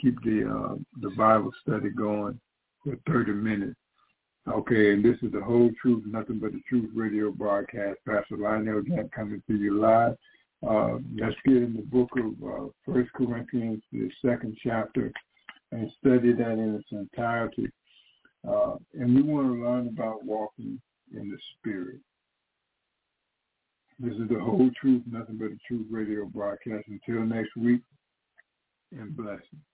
keep 0.00 0.22
the 0.22 0.48
uh, 0.48 0.74
the 1.02 1.10
Bible 1.16 1.50
study 1.62 1.90
going 1.90 2.38
for 2.84 2.96
30 3.08 3.32
minutes. 3.32 3.79
Okay, 4.50 4.92
and 4.92 5.04
this 5.04 5.16
is 5.22 5.30
the 5.32 5.40
whole 5.40 5.70
truth, 5.80 6.02
nothing 6.06 6.40
but 6.40 6.52
the 6.52 6.60
truth 6.68 6.90
radio 6.92 7.30
broadcast. 7.30 7.98
Pastor 8.04 8.36
Lionel 8.36 8.82
Gantt 8.82 9.12
coming 9.12 9.40
to 9.46 9.54
you 9.54 9.80
live. 9.80 10.16
Uh, 10.66 10.98
let's 11.16 11.36
get 11.46 11.58
in 11.58 11.74
the 11.74 11.82
book 11.82 12.10
of 12.16 12.48
uh, 12.48 12.66
First 12.84 13.12
Corinthians, 13.12 13.80
the 13.92 14.10
second 14.24 14.56
chapter, 14.60 15.12
and 15.70 15.88
study 16.00 16.32
that 16.32 16.52
in 16.52 16.74
its 16.74 16.88
entirety. 16.90 17.68
Uh, 18.46 18.76
and 18.94 19.14
we 19.14 19.22
want 19.22 19.46
to 19.46 19.64
learn 19.64 19.86
about 19.86 20.24
walking 20.24 20.80
in 21.14 21.30
the 21.30 21.38
Spirit. 21.58 22.00
This 24.00 24.14
is 24.14 24.28
the 24.30 24.40
whole 24.40 24.70
truth, 24.80 25.02
nothing 25.06 25.36
but 25.36 25.50
the 25.50 25.58
truth 25.68 25.86
radio 25.90 26.24
broadcast. 26.24 26.88
Until 26.88 27.24
next 27.24 27.54
week, 27.56 27.82
and 28.92 29.16
blessings. 29.16 29.69